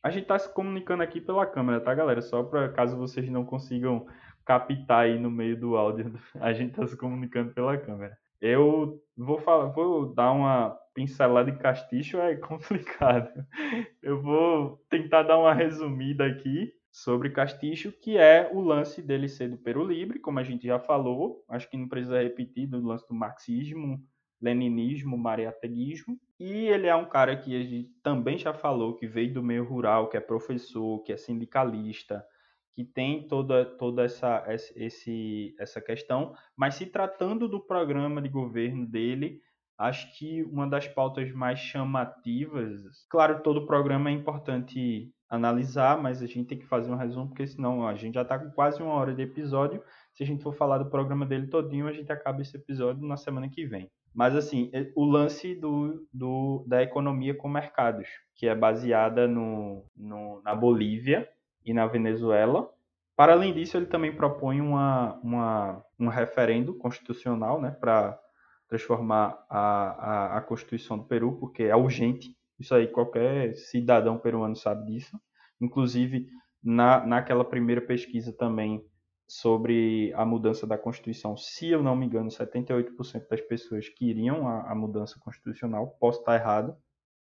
[0.03, 2.21] A gente tá se comunicando aqui pela câmera, tá, galera?
[2.23, 4.07] Só para caso vocês não consigam
[4.45, 6.13] captar aí no meio do áudio.
[6.41, 8.17] A gente está se comunicando pela câmera.
[8.41, 13.31] Eu vou falar, vou dar uma pincelada em castiço, é complicado.
[14.03, 19.49] Eu vou tentar dar uma resumida aqui sobre castiço, que é o lance dele ser
[19.49, 21.45] do Peru Livre, como a gente já falou.
[21.49, 24.03] Acho que não precisa repetir do lance do marxismo,
[24.41, 26.19] leninismo, mariateguismo.
[26.39, 29.65] E ele é um cara que a gente também já falou, que veio do meio
[29.65, 32.25] rural, que é professor, que é sindicalista,
[32.75, 34.45] que tem toda, toda essa,
[34.77, 39.41] esse, essa questão, mas se tratando do programa de governo dele,
[39.79, 46.27] acho que uma das pautas mais chamativas, claro, todo programa é importante analisar, mas a
[46.27, 48.93] gente tem que fazer um resumo, porque senão a gente já está com quase uma
[48.95, 49.83] hora de episódio.
[50.13, 53.17] Se a gente for falar do programa dele todinho, a gente acaba esse episódio na
[53.17, 53.89] semana que vem.
[54.13, 60.43] Mas assim, o lance do, do, da economia com mercados, que é baseada no, no,
[60.43, 61.29] na Bolívia,
[61.65, 62.71] e na Venezuela,
[63.17, 68.19] Para além disso, ele também propõe uma, uma, um referendo constitucional né, para
[68.69, 72.35] transformar a, a, a Constituição do Peru, porque é urgente.
[72.59, 75.21] Isso aí qualquer cidadão peruano sabe disso.
[75.61, 76.29] Inclusive,
[76.63, 78.83] na, naquela primeira pesquisa também
[79.29, 84.73] sobre a mudança da Constituição, se eu não me engano, 78% das pessoas queriam a,
[84.73, 85.97] a mudança constitucional.
[86.01, 86.75] Posso estar errado,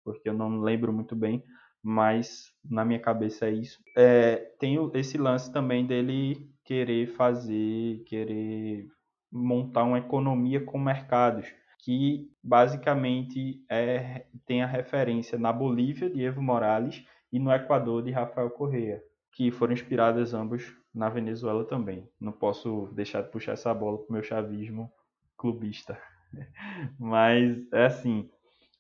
[0.05, 1.45] porque eu não lembro muito bem,
[1.83, 3.78] mas na minha cabeça é isso.
[3.97, 8.87] É, tem esse lance também dele querer fazer, querer
[9.33, 11.47] montar uma economia com mercados,
[11.78, 18.11] que basicamente é, tem a referência na Bolívia de Evo Morales e no Equador de
[18.11, 19.03] Rafael Correa,
[19.33, 22.09] que foram inspiradas ambos na Venezuela também.
[22.20, 24.93] Não posso deixar de puxar essa bola para o meu chavismo
[25.37, 25.99] clubista.
[26.99, 28.28] Mas é assim,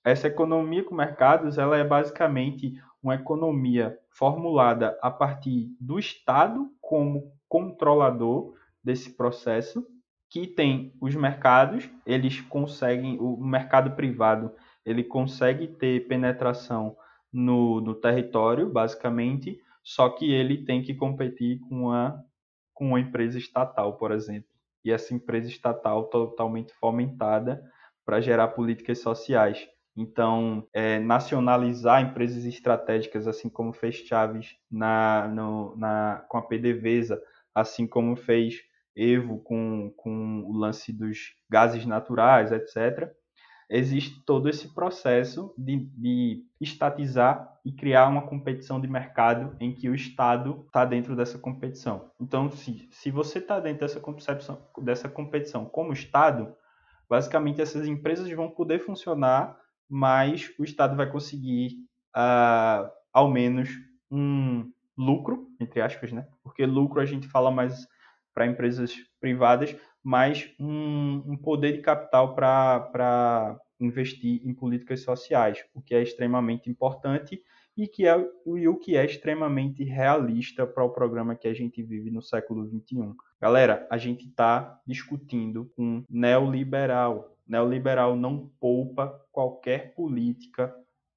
[0.04, 7.32] essa economia com mercados, ela é basicamente uma economia formulada a partir do Estado como
[7.48, 9.86] controlador desse processo,
[10.28, 14.52] que tem os mercados, eles conseguem, o mercado privado,
[14.84, 16.96] ele consegue ter penetração
[17.32, 22.22] no, no território, basicamente, só que ele tem que competir com a
[22.80, 24.48] com uma empresa estatal, por exemplo.
[24.82, 27.62] E essa empresa estatal totalmente fomentada
[28.06, 29.68] para gerar políticas sociais.
[30.00, 37.20] Então, é, nacionalizar empresas estratégicas, assim como fez Chaves na, no, na, com a PDVSA,
[37.54, 38.62] assim como fez
[38.96, 43.14] Evo com, com o lance dos gases naturais, etc
[43.70, 49.88] existe todo esse processo de, de estatizar e criar uma competição de mercado em que
[49.88, 52.10] o Estado está dentro dessa competição.
[52.20, 56.52] Então, se, se você está dentro dessa, concepção, dessa competição como Estado,
[57.08, 59.56] basicamente essas empresas vão poder funcionar,
[59.90, 61.78] mas o Estado vai conseguir,
[62.16, 63.68] uh, ao menos,
[64.08, 66.26] um lucro, entre aspas, né?
[66.42, 67.86] Porque lucro a gente fala mais
[68.32, 75.82] para empresas privadas, mas um, um poder de capital para investir em políticas sociais, o
[75.82, 77.42] que é extremamente importante
[77.76, 78.14] e, que é,
[78.46, 82.66] e o que é extremamente realista para o programa que a gente vive no século
[82.66, 83.14] XXI.
[83.40, 87.34] Galera, a gente está discutindo um neoliberal.
[87.46, 90.74] Neoliberal não poupa qualquer política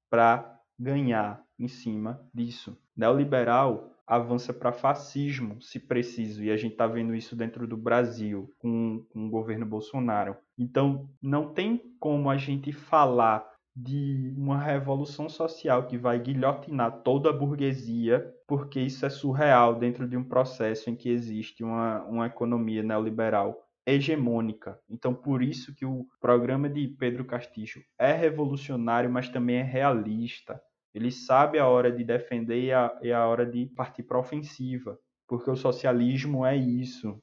[0.08, 2.78] para ganhar em cima disso.
[2.96, 8.52] Neoliberal avança para fascismo, se preciso, e a gente está vendo isso dentro do Brasil
[8.58, 10.36] com, com o governo Bolsonaro.
[10.58, 17.30] Então, não tem como a gente falar de uma revolução social que vai guilhotinar toda
[17.30, 22.26] a burguesia, porque isso é surreal dentro de um processo em que existe uma, uma
[22.26, 24.78] economia neoliberal hegemônica.
[24.88, 30.62] Então, por isso que o programa de Pedro Castillo é revolucionário, mas também é realista.
[30.94, 34.20] Ele sabe a hora de defender e a, e a hora de partir para a
[34.20, 37.20] ofensiva, porque o socialismo é isso.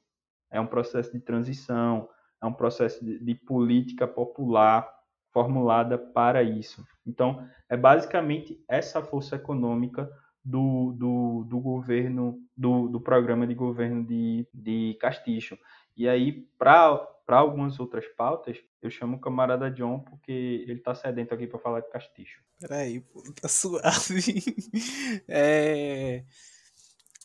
[0.50, 2.08] É um processo de transição,
[2.40, 5.01] é um processo de, de política popular
[5.32, 6.84] formulada para isso.
[7.06, 10.10] Então, é basicamente essa força econômica
[10.44, 15.58] do, do, do governo, do, do programa de governo de, de Castilho.
[15.96, 21.34] E aí, para algumas outras pautas, eu chamo o camarada John porque ele tá sedento
[21.34, 22.40] aqui para falar de Castilho.
[22.60, 23.04] Peraí,
[23.40, 24.42] tá suave.
[25.28, 26.24] é...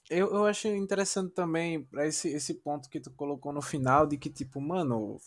[0.10, 4.18] Eu, eu acho interessante também para esse, esse ponto que tu colocou no final, de
[4.18, 5.20] que, tipo, mano,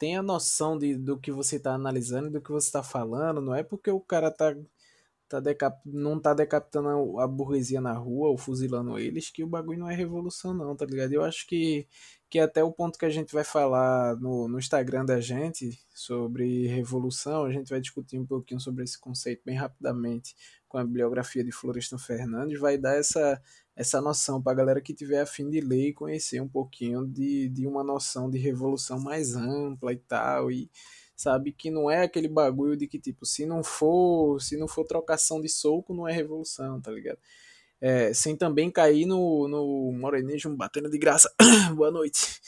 [0.00, 3.54] tem a noção de, do que você tá analisando do que você tá falando, não
[3.54, 4.56] é porque o cara tá
[5.28, 5.78] tá decap...
[5.86, 9.94] não tá decapitando a burguesia na rua ou fuzilando eles, que o bagulho não é
[9.94, 11.12] revolução, não, tá ligado?
[11.12, 11.86] Eu acho que,
[12.28, 16.66] que até o ponto que a gente vai falar no, no Instagram da gente sobre
[16.66, 20.34] revolução, a gente vai discutir um pouquinho sobre esse conceito bem rapidamente
[20.68, 23.40] com a bibliografia de Florestan Fernandes, vai dar essa,
[23.76, 27.48] essa noção pra galera que tiver a fim de ler e conhecer um pouquinho de,
[27.48, 30.70] de uma noção de revolução mais ampla e tal, e
[31.16, 31.52] sabe?
[31.52, 35.40] Que não é aquele bagulho de que, tipo, se não for, se não for trocação
[35.40, 37.18] de soco, não é revolução, tá ligado?
[37.80, 41.32] É, sem também cair no, no morenismo batendo de graça.
[41.74, 42.40] Boa noite.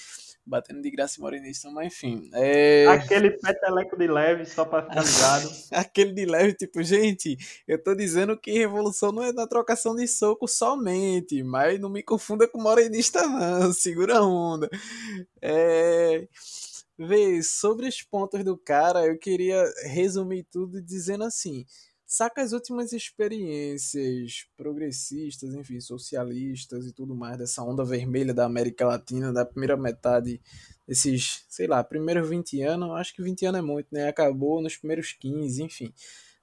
[0.44, 2.28] Batendo de graça e morenismo, mas enfim.
[2.34, 2.86] É...
[2.88, 5.50] Aquele peteleco de leve, só pra ficar ligado.
[5.70, 7.36] Aquele de leve, tipo, gente,
[7.66, 12.02] eu tô dizendo que revolução não é na trocação de soco somente, mas não me
[12.02, 13.72] confunda com morenista, não.
[13.72, 14.68] Segura a onda.
[15.40, 16.26] É.
[16.98, 21.64] Vê, sobre os pontos do cara, eu queria resumir tudo dizendo assim:
[22.12, 28.86] saca as últimas experiências progressistas, enfim, socialistas e tudo mais dessa onda vermelha da América
[28.86, 30.38] Latina, da primeira metade
[30.86, 34.08] desses, sei lá, primeiros 20 anos, acho que 20 anos é muito, né?
[34.08, 35.90] Acabou nos primeiros 15, enfim.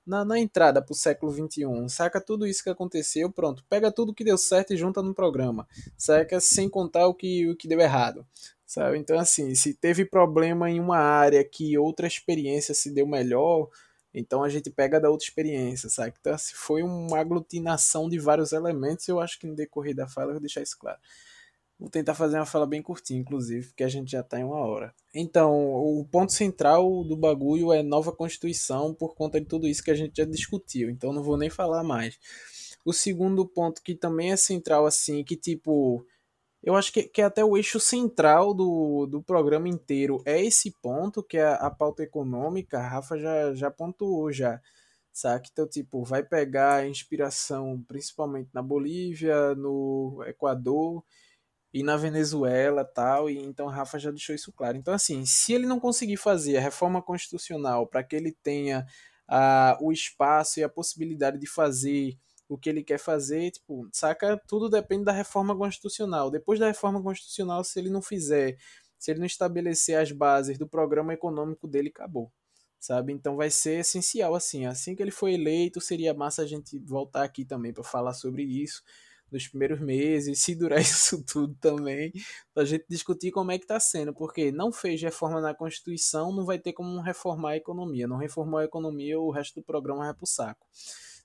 [0.03, 1.87] na, na entrada pro século XXI.
[1.87, 3.63] Saca tudo isso que aconteceu, pronto.
[3.69, 5.67] Pega tudo que deu certo e junta no programa.
[5.95, 6.39] Saca?
[6.39, 8.25] Sem contar o que, o que deu errado.
[8.65, 8.97] Sabe?
[8.97, 13.69] Então, assim, se teve problema em uma área que outra experiência se deu melhor,
[14.13, 16.13] então a gente pega da outra experiência, sabe?
[16.19, 20.29] Então, se foi uma aglutinação de vários elementos, eu acho que no decorrer da fala
[20.29, 20.99] eu vou deixar isso claro.
[21.79, 24.57] Vou tentar fazer uma fala bem curtinha, inclusive, porque a gente já está em uma
[24.57, 24.93] hora.
[25.15, 29.91] Então, o ponto central do bagulho é nova Constituição por conta de tudo isso que
[29.91, 30.89] a gente já discutiu.
[30.89, 32.19] Então, não vou nem falar mais.
[32.83, 36.05] O segundo ponto que também é central, assim, que tipo.
[36.61, 40.71] Eu acho que, que é até o eixo central do, do programa inteiro é esse
[40.81, 42.79] ponto, que é a, a pauta econômica.
[42.79, 44.59] A Rafa já, já pontuou já
[45.11, 45.49] sabe?
[45.51, 51.03] Então, tipo, vai pegar inspiração principalmente na Bolívia, no Equador
[51.73, 54.77] e na Venezuela tal, e então Rafa já deixou isso claro.
[54.77, 58.85] Então, assim, se ele não conseguir fazer a reforma constitucional para que ele tenha
[59.29, 62.17] uh, o espaço e a possibilidade de fazer
[62.49, 64.35] o que ele quer fazer, tipo, saca?
[64.47, 66.31] Tudo depende da reforma constitucional.
[66.31, 68.57] Depois da reforma constitucional, se ele não fizer,
[68.97, 72.31] se ele não estabelecer as bases do programa econômico dele, acabou.
[72.79, 73.13] Sabe?
[73.13, 74.65] Então vai ser essencial assim.
[74.65, 78.43] Assim que ele for eleito, seria massa a gente voltar aqui também para falar sobre
[78.43, 78.83] isso
[79.31, 82.11] nos primeiros meses, se durar isso tudo também,
[82.55, 86.45] a gente discutir como é que está sendo, porque não fez reforma na Constituição, não
[86.45, 90.13] vai ter como reformar a economia, não reformou a economia, o resto do programa vai
[90.13, 90.65] pro saco,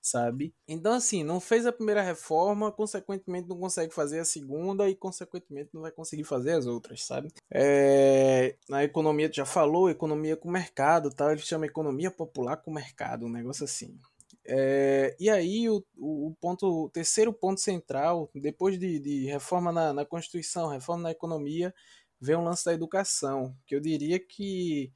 [0.05, 0.55] sabe?
[0.69, 5.71] Então, assim, não fez a primeira reforma, consequentemente não consegue fazer a segunda e, consequentemente,
[5.73, 7.33] não vai conseguir fazer as outras, sabe?
[7.51, 8.57] É...
[8.69, 13.25] Na economia, tu já falou, economia com mercado, tal, ele chama economia popular com mercado,
[13.25, 13.99] um negócio assim.
[14.47, 19.95] É, e aí o, o, ponto, o terceiro ponto central, depois de, de reforma na,
[19.95, 21.75] na, Constituição, reforma na economia,
[22.21, 24.93] vem o lance da educação, que eu diria que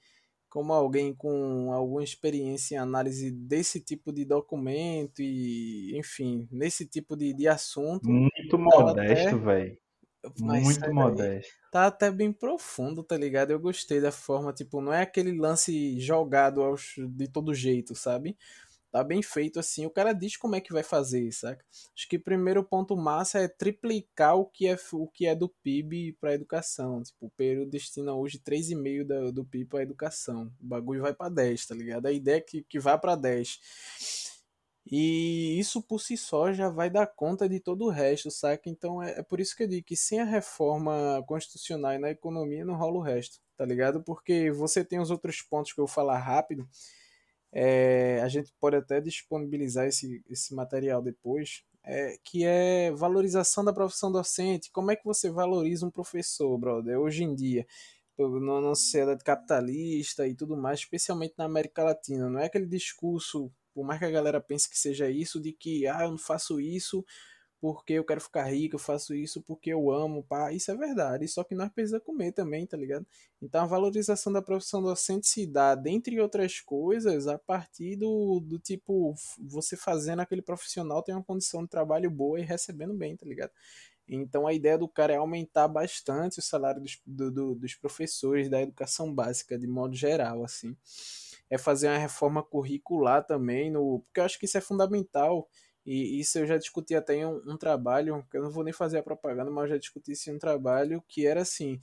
[0.59, 7.17] como alguém com alguma experiência em análise desse tipo de documento e, enfim, nesse tipo
[7.17, 8.11] de, de assunto.
[8.11, 9.79] Muito modesto, velho.
[10.37, 11.55] Muito modesto.
[11.71, 13.53] Tá até bem profundo, tá ligado?
[13.53, 18.37] Eu gostei da forma, tipo, não é aquele lance jogado aos, de todo jeito, sabe?
[18.91, 19.85] Tá bem feito assim.
[19.85, 21.63] O cara diz como é que vai fazer, saca?
[21.95, 25.49] Acho que o primeiro ponto massa é triplicar o que é, o que é do
[25.63, 27.03] PIB para educação.
[27.03, 30.51] Tipo, o Peru destina hoje 3,5% do, do PIB para educação.
[30.61, 32.07] O bagulho vai para 10, tá ligado?
[32.07, 33.61] A ideia é que, que vá para 10.
[34.91, 38.71] E isso por si só já vai dar conta de todo o resto, saca?
[38.71, 42.11] Então é, é por isso que eu digo que sem a reforma constitucional e na
[42.11, 44.03] economia não rola o resto, tá ligado?
[44.03, 46.67] Porque você tem os outros pontos que eu vou falar rápido
[47.53, 53.73] é, a gente pode até disponibilizar esse, esse material depois, é, que é valorização da
[53.73, 54.71] profissão docente.
[54.71, 57.67] Como é que você valoriza um professor, brother, hoje em dia?
[58.19, 62.29] Na sociedade capitalista e tudo mais, especialmente na América Latina.
[62.29, 65.87] Não é aquele discurso, por mais que a galera pense que seja isso, de que
[65.87, 67.05] ah, eu não faço isso
[67.61, 70.53] porque eu quero ficar rico, eu faço isso porque eu amo, pá.
[70.53, 73.07] Isso é verdade, só que nós precisamos comer também, tá ligado?
[73.43, 78.59] Então a valorização da profissão docente se dá, dentre outras coisas, a partir do, do
[78.59, 83.27] tipo, você fazendo aquele profissional ter uma condição de trabalho boa e recebendo bem, tá
[83.27, 83.51] ligado?
[84.09, 88.49] Então a ideia do cara é aumentar bastante o salário dos, do, do, dos professores
[88.49, 90.75] da educação básica, de modo geral, assim.
[91.51, 95.49] É fazer uma reforma curricular também, no, porque eu acho que isso é fundamental
[95.91, 98.75] e isso eu já discuti até em um, um, trabalho, que eu não vou nem
[98.75, 101.81] fazer a propaganda, mas eu já discuti isso em um trabalho que era assim: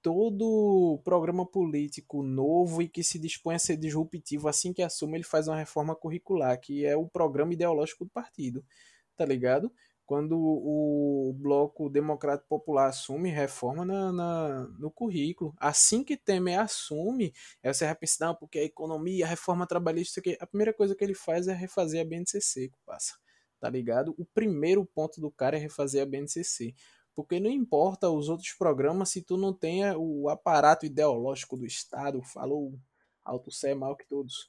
[0.00, 5.24] todo programa político novo e que se dispõe a ser disruptivo, assim que assume, ele
[5.24, 8.64] faz uma reforma curricular, que é o programa ideológico do partido,
[9.16, 9.72] tá ligado?
[10.06, 15.52] Quando o Bloco Democrático Popular assume reforma na, na, no currículo.
[15.58, 20.22] Assim que Temer assume, é você vai pensar, não, porque a economia, a reforma trabalhista,
[20.40, 23.16] a primeira coisa que ele faz é refazer a BNCC, passa
[23.60, 24.14] tá ligado?
[24.18, 26.74] O primeiro ponto do cara é refazer a BNCC.
[27.14, 32.22] Porque não importa os outros programas se tu não tenha o aparato ideológico do Estado.
[32.22, 32.78] Falou
[33.24, 34.48] alto Sé, mal que todos.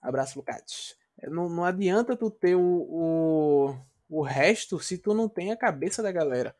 [0.00, 0.96] Abraço, Lucas.
[1.18, 3.76] É, não, não adianta tu ter o, o,
[4.08, 6.54] o resto se tu não tem a cabeça da galera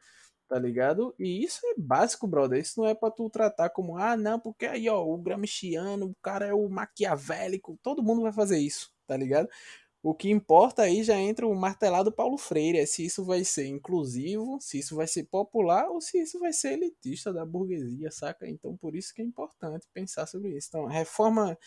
[0.49, 1.15] tá ligado?
[1.19, 2.61] E isso é básico, brother.
[2.61, 6.15] Isso não é para tu tratar como, ah, não, porque aí, ó, o Gramsciano, o
[6.23, 9.49] cara é o maquiavélico, todo mundo vai fazer isso, tá ligado?
[10.09, 13.67] O que importa aí já entra o martelado Paulo Freire, é se isso vai ser
[13.67, 18.49] inclusivo, se isso vai ser popular ou se isso vai ser elitista da burguesia, saca?
[18.49, 20.69] Então por isso que é importante pensar sobre isso.
[20.69, 21.59] Então, reforma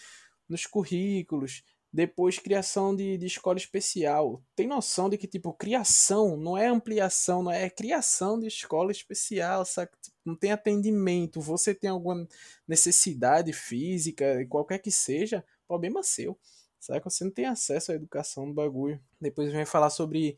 [0.48, 4.42] nos currículos, depois criação de, de escola especial.
[4.56, 8.94] Tem noção de que, tipo, criação não é ampliação, não é, é criação de escola
[8.94, 9.98] especial, saca?
[10.02, 12.26] Tipo, não tem atendimento, você tem alguma
[12.66, 16.40] necessidade física, qualquer que seja, problema seu
[16.80, 17.10] Saca?
[17.10, 19.00] Você não tem acesso à educação no bagulho.
[19.20, 20.38] Depois vem falar sobre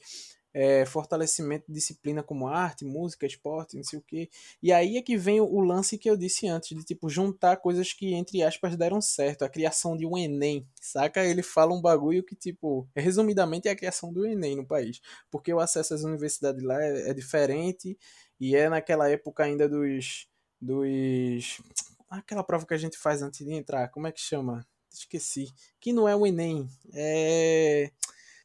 [0.53, 4.29] é, fortalecimento de disciplina como arte, música, esporte, não sei o quê.
[4.61, 7.93] E aí é que vem o lance que eu disse antes, de tipo, juntar coisas
[7.93, 9.43] que, entre aspas, deram certo.
[9.43, 11.23] A criação de um Enem, saca?
[11.23, 15.01] Ele fala um bagulho que, tipo, resumidamente é a criação do Enem no país.
[15.29, 17.97] Porque o acesso às universidades lá é, é diferente
[18.39, 20.27] e é naquela época ainda dos.
[20.59, 21.61] dos.
[22.09, 24.65] aquela prova que a gente faz antes de entrar, como é que chama?
[24.91, 25.47] Esqueci.
[25.79, 26.67] Que não é o Enem.
[26.93, 27.91] É.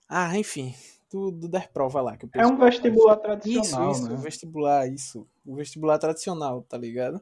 [0.09, 0.75] Ah, enfim,
[1.11, 2.17] do, do das provas lá.
[2.17, 4.15] Que é um vestibular tradicional, isso, isso, né?
[4.15, 5.27] o vestibular, isso.
[5.45, 7.21] O vestibular tradicional, tá ligado?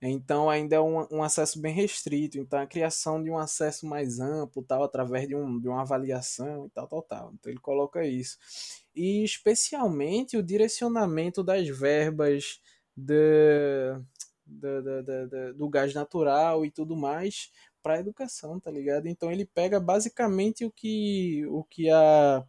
[0.00, 2.38] Então ainda é um, um, acesso bem restrito.
[2.38, 6.66] Então a criação de um acesso mais amplo, tal, através de, um, de uma avaliação
[6.66, 7.32] e tal, tal, tal.
[7.34, 8.38] Então ele coloca isso.
[8.94, 12.60] E especialmente o direcionamento das verbas
[12.96, 13.94] de,
[14.46, 17.50] de, de, de do gás natural e tudo mais
[17.86, 19.06] para a educação, tá ligado?
[19.06, 22.44] Então ele pega basicamente o que, o que a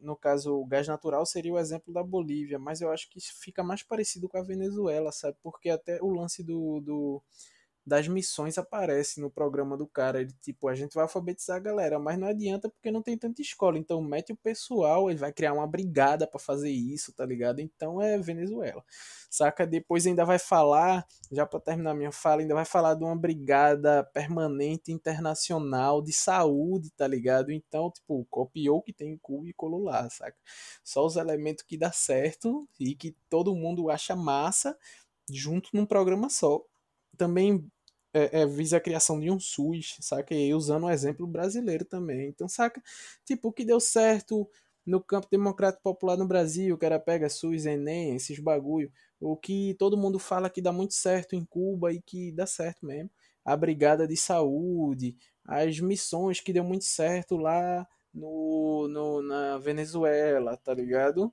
[0.00, 3.62] no caso, o gás natural seria o exemplo da Bolívia, mas eu acho que fica
[3.62, 5.36] mais parecido com a Venezuela, sabe?
[5.42, 7.22] Porque até o lance do, do
[7.84, 10.20] das missões aparece no programa do cara.
[10.20, 13.40] Ele, tipo, a gente vai alfabetizar a galera, mas não adianta porque não tem tanta
[13.40, 13.78] escola.
[13.78, 17.60] Então mete o pessoal, ele vai criar uma brigada para fazer isso, tá ligado?
[17.60, 18.84] Então é Venezuela.
[19.30, 19.66] Saca?
[19.66, 24.04] Depois ainda vai falar, já para terminar minha fala, ainda vai falar de uma brigada
[24.04, 27.50] permanente internacional de saúde, tá ligado?
[27.50, 30.36] Então, tipo, copiou o que tem em Cuba e colou lá, saca?
[30.84, 34.76] Só os elementos que dá certo e que todo mundo acha massa
[35.30, 36.64] junto num programa só
[37.16, 37.66] também
[38.12, 40.34] é, é, visa a criação de um SUS, saca?
[40.34, 42.28] E usando o exemplo brasileiro também.
[42.28, 42.82] Então, saca?
[43.24, 44.48] Tipo, o que deu certo
[44.84, 48.90] no campo democrático popular no Brasil, que era pega SUS, Enem, esses bagulho.
[49.20, 52.84] O que todo mundo fala que dá muito certo em Cuba e que dá certo
[52.86, 53.10] mesmo.
[53.44, 60.56] A brigada de saúde, as missões que deu muito certo lá no, no na Venezuela,
[60.56, 61.32] tá ligado?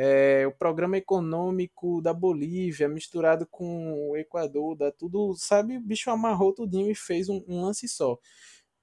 [0.00, 5.76] É, o programa econômico da Bolívia misturado com o Equador, dá tudo, sabe?
[5.76, 8.16] O bicho amarrou tudinho e fez um, um lance só.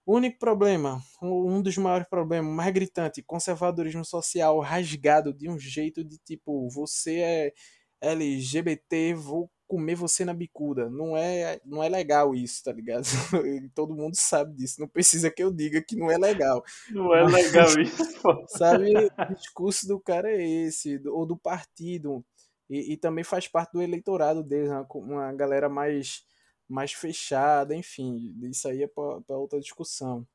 [0.05, 6.18] Único problema, um dos maiores problemas, mais gritante, conservadorismo social rasgado de um jeito de
[6.20, 7.53] tipo, você é
[8.01, 10.89] LGBT, vou comer você na bicuda.
[10.89, 13.03] Não é, não é legal isso, tá ligado?
[13.74, 14.80] Todo mundo sabe disso.
[14.80, 16.63] Não precisa que eu diga que não é legal.
[16.89, 18.45] Não é legal isso, pô.
[18.47, 22.24] Sabe, o discurso do cara é esse, ou do partido.
[22.70, 26.26] E, e também faz parte do eleitorado deles, uma, uma galera mais,
[26.68, 28.36] mais fechada, enfim.
[28.43, 30.26] Isso aí é para outra discussão.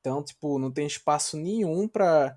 [0.00, 2.36] Então, tipo, não tem espaço nenhum para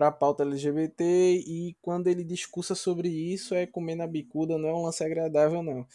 [0.00, 4.70] para a pauta LGBT e quando ele discursa sobre isso é comer na bicuda, não
[4.70, 5.86] é um lance agradável não.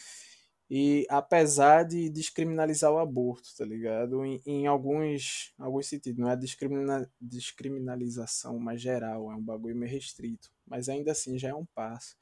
[0.70, 4.24] E apesar de descriminalizar o aborto, tá ligado?
[4.24, 9.90] Em, em alguns, alguns sentidos, não é discrimina, descriminalização mais geral, é um bagulho meio
[9.90, 12.14] restrito, mas ainda assim já é um passo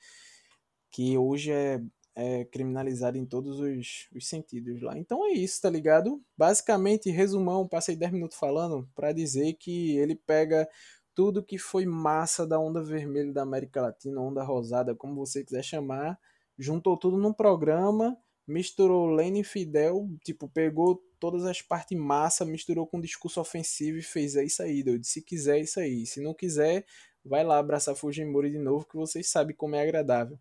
[0.91, 1.83] que hoje é,
[2.15, 4.97] é criminalizado em todos os, os sentidos lá.
[4.97, 6.19] Então é isso, tá ligado?
[6.35, 10.67] Basicamente, resumão, passei 10 minutos falando para dizer que ele pega
[11.15, 15.63] tudo que foi massa da onda vermelha da América Latina, onda rosada, como você quiser
[15.63, 16.19] chamar,
[16.59, 22.87] juntou tudo num programa, misturou Lênin e Fidel, tipo, pegou todas as partes massa, misturou
[22.87, 25.05] com discurso ofensivo e fez é isso aí, doido.
[25.05, 26.05] Se quiser, é isso aí.
[26.05, 26.85] Se não quiser,
[27.25, 30.39] vai lá abraçar Fujimori de novo, que vocês sabem como é agradável,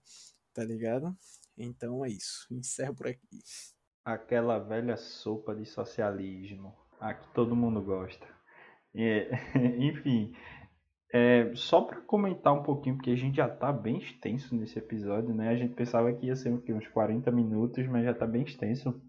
[0.54, 1.16] tá ligado?
[1.58, 2.48] Então é isso.
[2.52, 3.40] Encerro por aqui.
[4.04, 6.76] Aquela velha sopa de socialismo.
[7.00, 8.26] A que todo mundo gosta.
[8.94, 9.30] É,
[9.80, 10.36] enfim,
[11.16, 15.32] é, só para comentar um pouquinho, porque a gente já está bem extenso nesse episódio,
[15.32, 15.50] né?
[15.50, 19.00] A gente pensava que ia ser uns 40 minutos, mas já está bem extenso.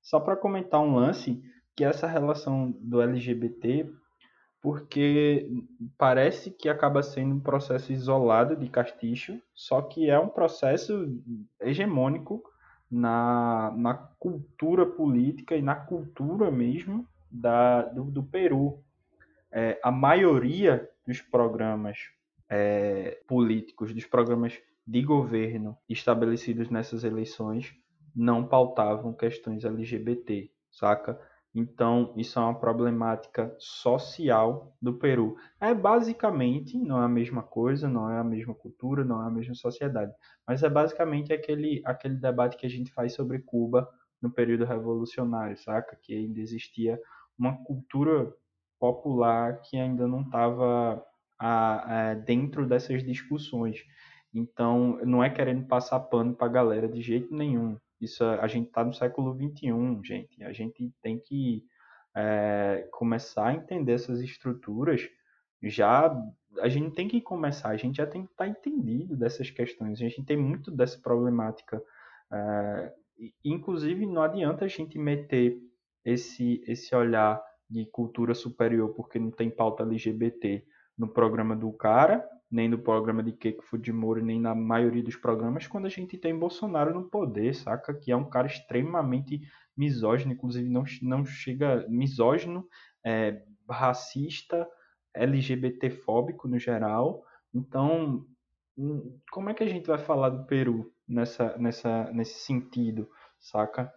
[0.00, 1.42] Só para comentar um lance,
[1.76, 3.92] que é essa relação do LGBT,
[4.62, 5.46] porque
[5.98, 11.06] parece que acaba sendo um processo isolado de castiço, só que é um processo
[11.60, 12.42] hegemônico
[12.90, 18.82] na, na cultura política e na cultura mesmo da, do, do Peru.
[19.52, 21.98] É, a maioria dos programas
[22.48, 27.74] é, políticos, dos programas de governo estabelecidos nessas eleições
[28.14, 31.18] não pautavam questões LGBT, saca?
[31.54, 35.36] Então, isso é uma problemática social do Peru.
[35.60, 39.30] É basicamente, não é a mesma coisa, não é a mesma cultura, não é a
[39.30, 40.12] mesma sociedade,
[40.46, 43.88] mas é basicamente aquele, aquele debate que a gente faz sobre Cuba
[44.20, 45.96] no período revolucionário, saca?
[46.02, 47.00] Que ainda existia
[47.38, 48.32] uma cultura
[48.84, 51.02] popular que ainda não estava
[52.26, 53.82] dentro dessas discussões.
[54.32, 57.78] Então, não é querendo passar pano para a galera de jeito nenhum.
[57.98, 60.44] Isso a gente está no século 21, gente.
[60.44, 61.64] A gente tem que
[62.14, 65.08] é, começar a entender essas estruturas,
[65.62, 66.14] já
[66.60, 69.98] a gente tem que começar, a gente já tem que estar tá entendido dessas questões,
[69.98, 71.82] a gente tem muito dessa problemática.
[72.30, 72.92] É,
[73.42, 75.58] inclusive, não adianta a gente meter
[76.04, 77.42] esse, esse olhar
[77.74, 80.64] de cultura superior porque não tem pauta LGBT
[80.96, 85.66] no programa do cara, nem no programa de Keiko Fujimori, nem na maioria dos programas,
[85.66, 87.92] quando a gente tem Bolsonaro no poder, saca?
[87.92, 89.40] Que é um cara extremamente
[89.76, 92.64] misógino, inclusive não, não chega misógino,
[93.04, 94.68] é, racista,
[95.12, 97.24] LGBTfóbico no geral.
[97.52, 98.24] Então,
[98.78, 103.08] hum, como é que a gente vai falar do Peru nessa, nessa, nesse sentido,
[103.40, 103.92] saca?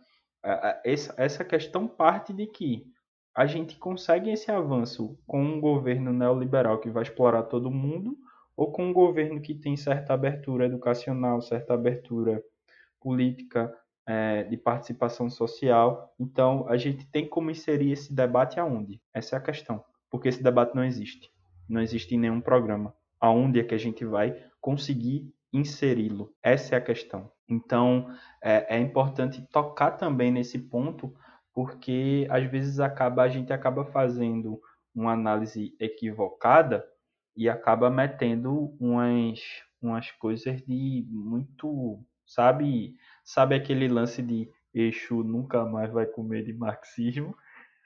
[0.83, 2.96] Essa, essa questão parte de que
[3.37, 8.17] a gente consegue esse avanço com um governo neoliberal que vai explorar todo mundo
[8.55, 12.43] ou com um governo que tem certa abertura educacional, certa abertura
[12.99, 13.71] política,
[14.07, 16.11] é, de participação social.
[16.19, 18.99] Então, a gente tem como inserir esse debate aonde?
[19.13, 19.85] Essa é a questão.
[20.09, 21.29] Porque esse debate não existe.
[21.69, 22.91] Não existe em nenhum programa.
[23.19, 26.33] Aonde é que a gente vai conseguir inseri-lo?
[26.41, 27.31] Essa é a questão.
[27.47, 28.09] Então,
[28.41, 31.13] é, é importante tocar também nesse ponto,
[31.57, 34.61] porque às vezes acaba a gente acaba fazendo
[34.93, 36.85] uma análise equivocada
[37.35, 39.39] e acaba metendo umas,
[39.81, 42.93] umas coisas de muito, sabe,
[43.23, 47.35] sabe aquele lance de eixo nunca mais vai comer de marxismo?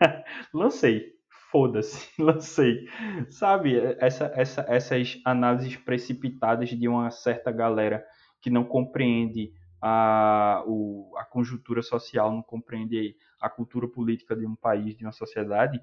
[0.53, 1.13] lancei,
[1.49, 2.89] foda-se, lancei.
[3.29, 8.05] Sabe, essa, essa, essas análises precipitadas de uma certa galera
[8.41, 14.55] que não compreende a, o, a conjuntura social, não compreende a cultura política de um
[14.55, 15.81] país, de uma sociedade,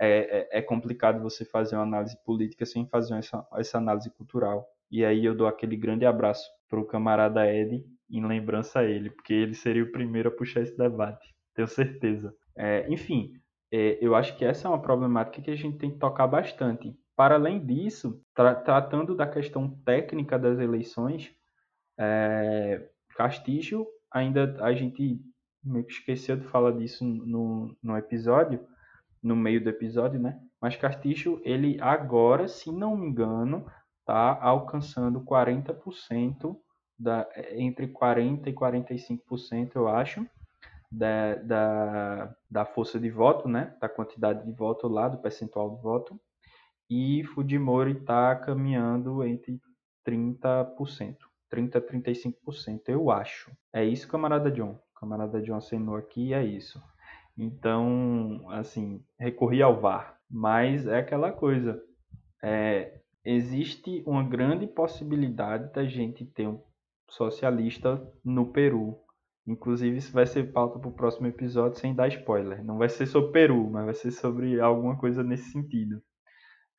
[0.00, 4.66] é, é, é, complicado você fazer uma análise política sem fazer essa, essa análise cultural.
[4.90, 9.10] E aí eu dou aquele grande abraço para o camarada Ed, em lembrança a ele,
[9.10, 12.34] porque ele seria o primeiro a puxar esse debate, tenho certeza.
[12.56, 13.32] É, enfim,
[13.72, 16.96] é, eu acho que essa é uma problemática que a gente tem que tocar bastante.
[17.16, 21.32] Para além disso, tra tratando da questão técnica das eleições,
[21.98, 25.20] é, Castillo, ainda a gente
[25.62, 28.66] meio que esqueceu de falar disso no, no episódio,
[29.22, 30.38] no meio do episódio, né?
[30.60, 33.66] Mas Castillo, ele agora, se não me engano,
[34.00, 36.56] está alcançando 40%,
[36.98, 40.26] da, entre 40% e 45%, eu acho,
[40.90, 43.74] da, da, da força de voto, né?
[43.80, 46.20] Da quantidade de voto lá, do percentual de voto.
[46.88, 49.58] E Fujimori está caminhando entre
[50.06, 51.16] 30%.
[51.54, 53.50] 30% a 35%, eu acho.
[53.72, 54.78] É isso, camarada John.
[54.98, 56.82] Camarada John assinou aqui, é isso.
[57.36, 60.18] Então, assim, recorri ao VAR.
[60.30, 61.82] Mas é aquela coisa.
[62.42, 66.60] É, existe uma grande possibilidade da gente ter um
[67.08, 68.98] socialista no Peru.
[69.46, 72.64] Inclusive, isso vai ser pauta para o próximo episódio, sem dar spoiler.
[72.64, 76.02] Não vai ser sobre Peru, mas vai ser sobre alguma coisa nesse sentido.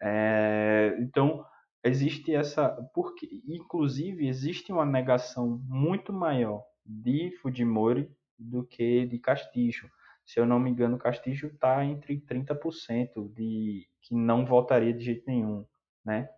[0.02, 1.46] É, então,
[1.86, 2.70] existe essa.
[2.94, 9.90] porque Inclusive, existe uma negação muito maior de Fujimori do que de Castillo
[10.26, 15.24] se eu não me engano, Castillo está entre 30% de que não votaria de jeito
[15.28, 15.64] nenhum,
[16.04, 16.30] né?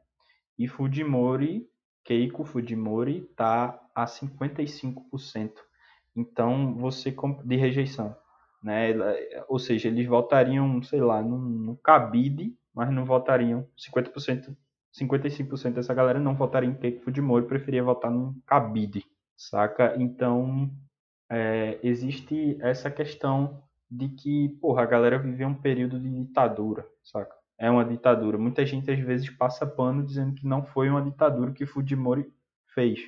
[0.60, 1.68] E Fujimori,
[2.04, 5.54] Keiko Fujimori, está a 55%.
[6.16, 8.16] Então, você de rejeição,
[8.62, 8.90] né?
[9.48, 14.56] Ou seja, eles votariam, sei lá, no, no cabide, mas não votariam 50%,
[14.98, 19.96] 55% dessa galera não votaria em Keiko Fujimori, preferia votar num cabide, saca?
[19.98, 20.72] Então,
[21.30, 27.36] é, existe essa questão de que, porra, a galera viveu um período de ditadura, saca?
[27.58, 28.38] É uma ditadura.
[28.38, 32.32] Muita gente às vezes passa pano dizendo que não foi uma ditadura que Fujimori
[32.74, 33.00] fez.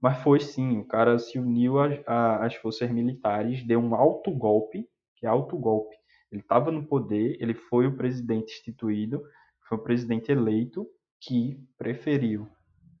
[0.00, 1.74] Mas foi sim, o cara se uniu
[2.06, 5.96] às forças militares, deu um alto golpe, que é alto golpe.
[6.30, 9.22] Ele estava no poder, ele foi o presidente instituído,
[9.68, 10.86] foi o presidente eleito
[11.20, 12.48] que preferiu,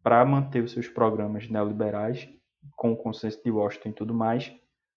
[0.02, 2.28] para manter os seus programas neoliberais,
[2.76, 4.52] com o consenso de Washington e tudo mais,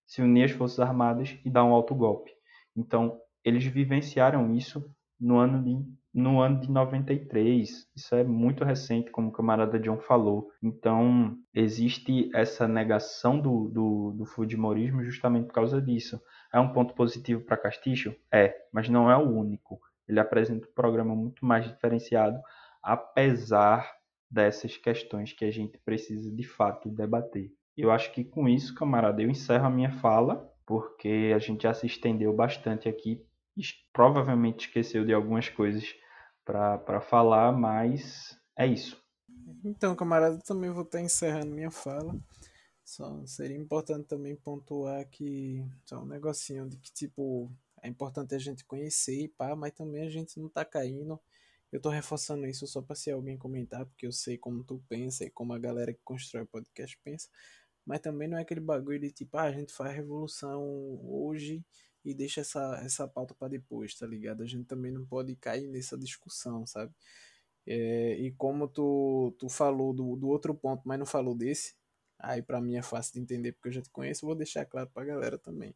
[0.06, 2.32] se unir às Forças Armadas e dar um alto golpe.
[2.76, 4.84] Então, eles vivenciaram isso
[5.20, 7.88] no ano de, no ano de 93.
[7.96, 10.50] Isso é muito recente, como o camarada John falou.
[10.62, 16.22] Então, existe essa negação do, do, do Fujimorismo justamente por causa disso.
[16.54, 18.16] É um ponto positivo para Castillo?
[18.32, 19.80] É, mas não é o único.
[20.08, 22.38] Ele apresenta um programa muito mais diferenciado,
[22.84, 23.92] apesar
[24.30, 27.52] dessas questões que a gente precisa de fato debater.
[27.78, 31.74] Eu acho que com isso, camarada, eu encerro a minha fala, porque a gente já
[31.74, 33.26] se estendeu bastante aqui
[33.94, 35.84] provavelmente esqueceu de algumas coisas
[36.46, 39.02] para falar, mas é isso.
[39.64, 42.16] Então, camarada, também vou estar encerrando minha fala.
[42.84, 47.52] Só seria importante também pontuar que só um negocinho de que tipo
[47.84, 51.20] É importante a gente conhecer e pá, mas também a gente não tá caindo.
[51.72, 55.24] Eu tô reforçando isso só pra se alguém comentar, porque eu sei como tu pensa
[55.26, 57.30] e como a galera que constrói podcast pensa.
[57.86, 60.62] Mas também não é aquele bagulho de tipo, ah, a gente faz revolução
[61.04, 61.64] hoje
[62.04, 64.44] e deixa essa, essa pauta para depois, tá ligado?
[64.44, 66.94] A gente também não pode cair nessa discussão, sabe?
[67.66, 71.76] É, e como tu, tu falou do, do outro ponto, mas não falou desse,
[72.20, 74.90] aí para mim é fácil de entender porque eu já te conheço, vou deixar claro
[74.94, 75.76] pra galera também.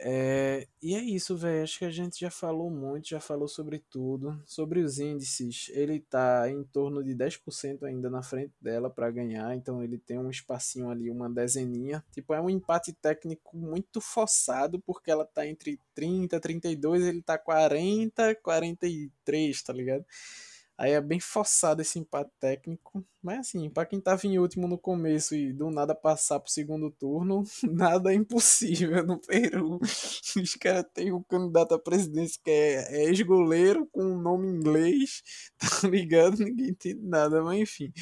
[0.00, 1.62] É, e é isso, velho.
[1.64, 4.40] Acho que a gente já falou muito, já falou sobre tudo.
[4.46, 9.54] Sobre os índices, ele tá em torno de 10% ainda na frente dela para ganhar,
[9.56, 12.04] então ele tem um espacinho ali, uma dezeninha.
[12.12, 17.22] Tipo, é um empate técnico muito forçado, porque ela tá entre 30 e 32, ele
[17.22, 20.04] tá 40, 43, tá ligado?
[20.78, 23.04] Aí é bem forçado esse empate técnico.
[23.20, 26.88] Mas assim, para quem tava em último no começo e do nada passar pro segundo
[26.88, 29.80] turno, nada é impossível no Peru.
[30.40, 35.20] Os caras têm um candidato à presidência que é, é ex-goleiro com um nome inglês,
[35.58, 36.38] tá ligado?
[36.38, 37.92] Ninguém entende nada, mas enfim.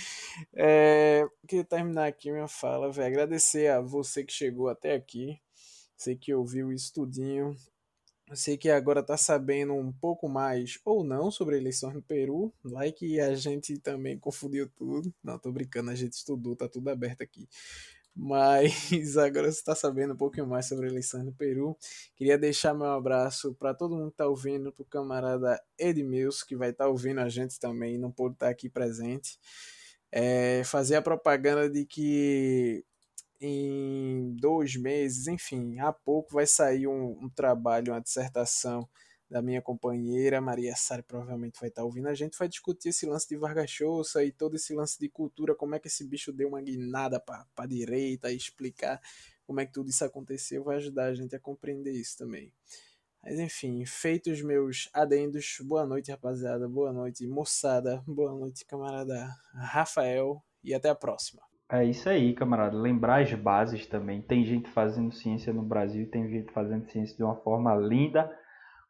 [0.55, 3.07] É, queria terminar aqui minha fala, velho.
[3.07, 5.41] Agradecer a você que chegou até aqui.
[5.97, 7.57] Você que ouviu isso tudinho.
[8.29, 12.53] Você que agora está sabendo um pouco mais ou não sobre eleições no Peru,
[12.97, 15.15] que a gente também confundiu tudo.
[15.23, 17.49] Não, tô brincando, a gente estudou, tá tudo aberto aqui.
[18.17, 21.77] Mas agora você está sabendo um pouquinho mais sobre eleições no Peru.
[22.17, 26.57] Queria deixar meu abraço para todo mundo que está ouvindo, para o camarada Edmilson, que
[26.57, 29.39] vai estar tá ouvindo a gente também, não pôde estar tá aqui presente.
[30.11, 32.85] É, fazer a propaganda de que
[33.41, 38.89] em dois meses, enfim, há pouco vai sair um, um trabalho, uma dissertação
[39.29, 42.09] da minha companheira Maria Sari, provavelmente vai estar ouvindo.
[42.09, 45.55] A gente vai discutir esse lance de Vargas Llosa e todo esse lance de cultura,
[45.55, 49.01] como é que esse bicho deu uma guinada para a direita, explicar
[49.47, 52.53] como é que tudo isso aconteceu, vai ajudar a gente a compreender isso também.
[53.23, 60.43] Mas enfim, feitos meus adendos, boa noite rapaziada, boa noite moçada, boa noite camarada Rafael
[60.63, 61.43] e até a próxima.
[61.71, 62.77] É isso aí, camarada.
[62.77, 64.23] Lembrar as bases também.
[64.23, 68.31] Tem gente fazendo ciência no Brasil tem gente fazendo ciência de uma forma linda,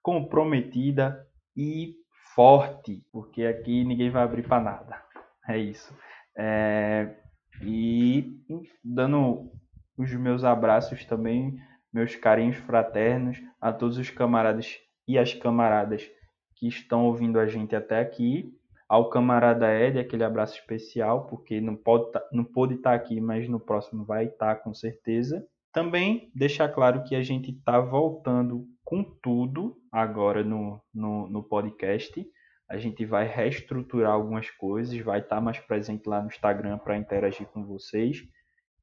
[0.02, 1.26] comprometida
[1.56, 1.94] e
[2.34, 5.02] forte, porque aqui ninguém vai abrir para nada.
[5.48, 5.96] É isso.
[6.36, 7.16] É...
[7.62, 8.38] E
[8.84, 9.50] dando
[9.96, 11.58] os meus abraços também,
[11.90, 14.78] meus carinhos fraternos a todos os camaradas
[15.08, 16.06] e as camaradas
[16.54, 18.54] que estão ouvindo a gente até aqui
[18.88, 23.20] ao camarada Ed, aquele abraço especial, porque não pode tá, não pôde estar tá aqui,
[23.20, 25.46] mas no próximo vai estar tá, com certeza.
[25.72, 32.24] Também deixar claro que a gente está voltando com tudo agora no, no, no, podcast.
[32.68, 37.46] A gente vai reestruturar algumas coisas, vai estar mais presente lá no Instagram para interagir
[37.48, 38.22] com vocês.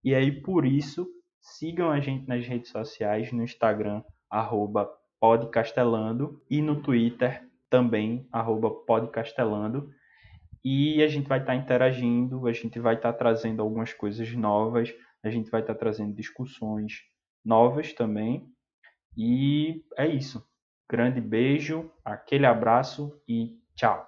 [0.03, 1.07] E aí, por isso,
[1.41, 4.89] sigam a gente nas redes sociais, no Instagram, arroba
[5.19, 7.41] podcastelando, e no Twitter,
[7.73, 9.89] também, arroba podcastelando.
[10.63, 14.31] E a gente vai estar tá interagindo, a gente vai estar tá trazendo algumas coisas
[14.33, 14.93] novas,
[15.23, 16.99] a gente vai estar tá trazendo discussões
[17.43, 18.47] novas também.
[19.17, 20.47] E é isso.
[20.87, 24.05] Grande beijo, aquele abraço e tchau.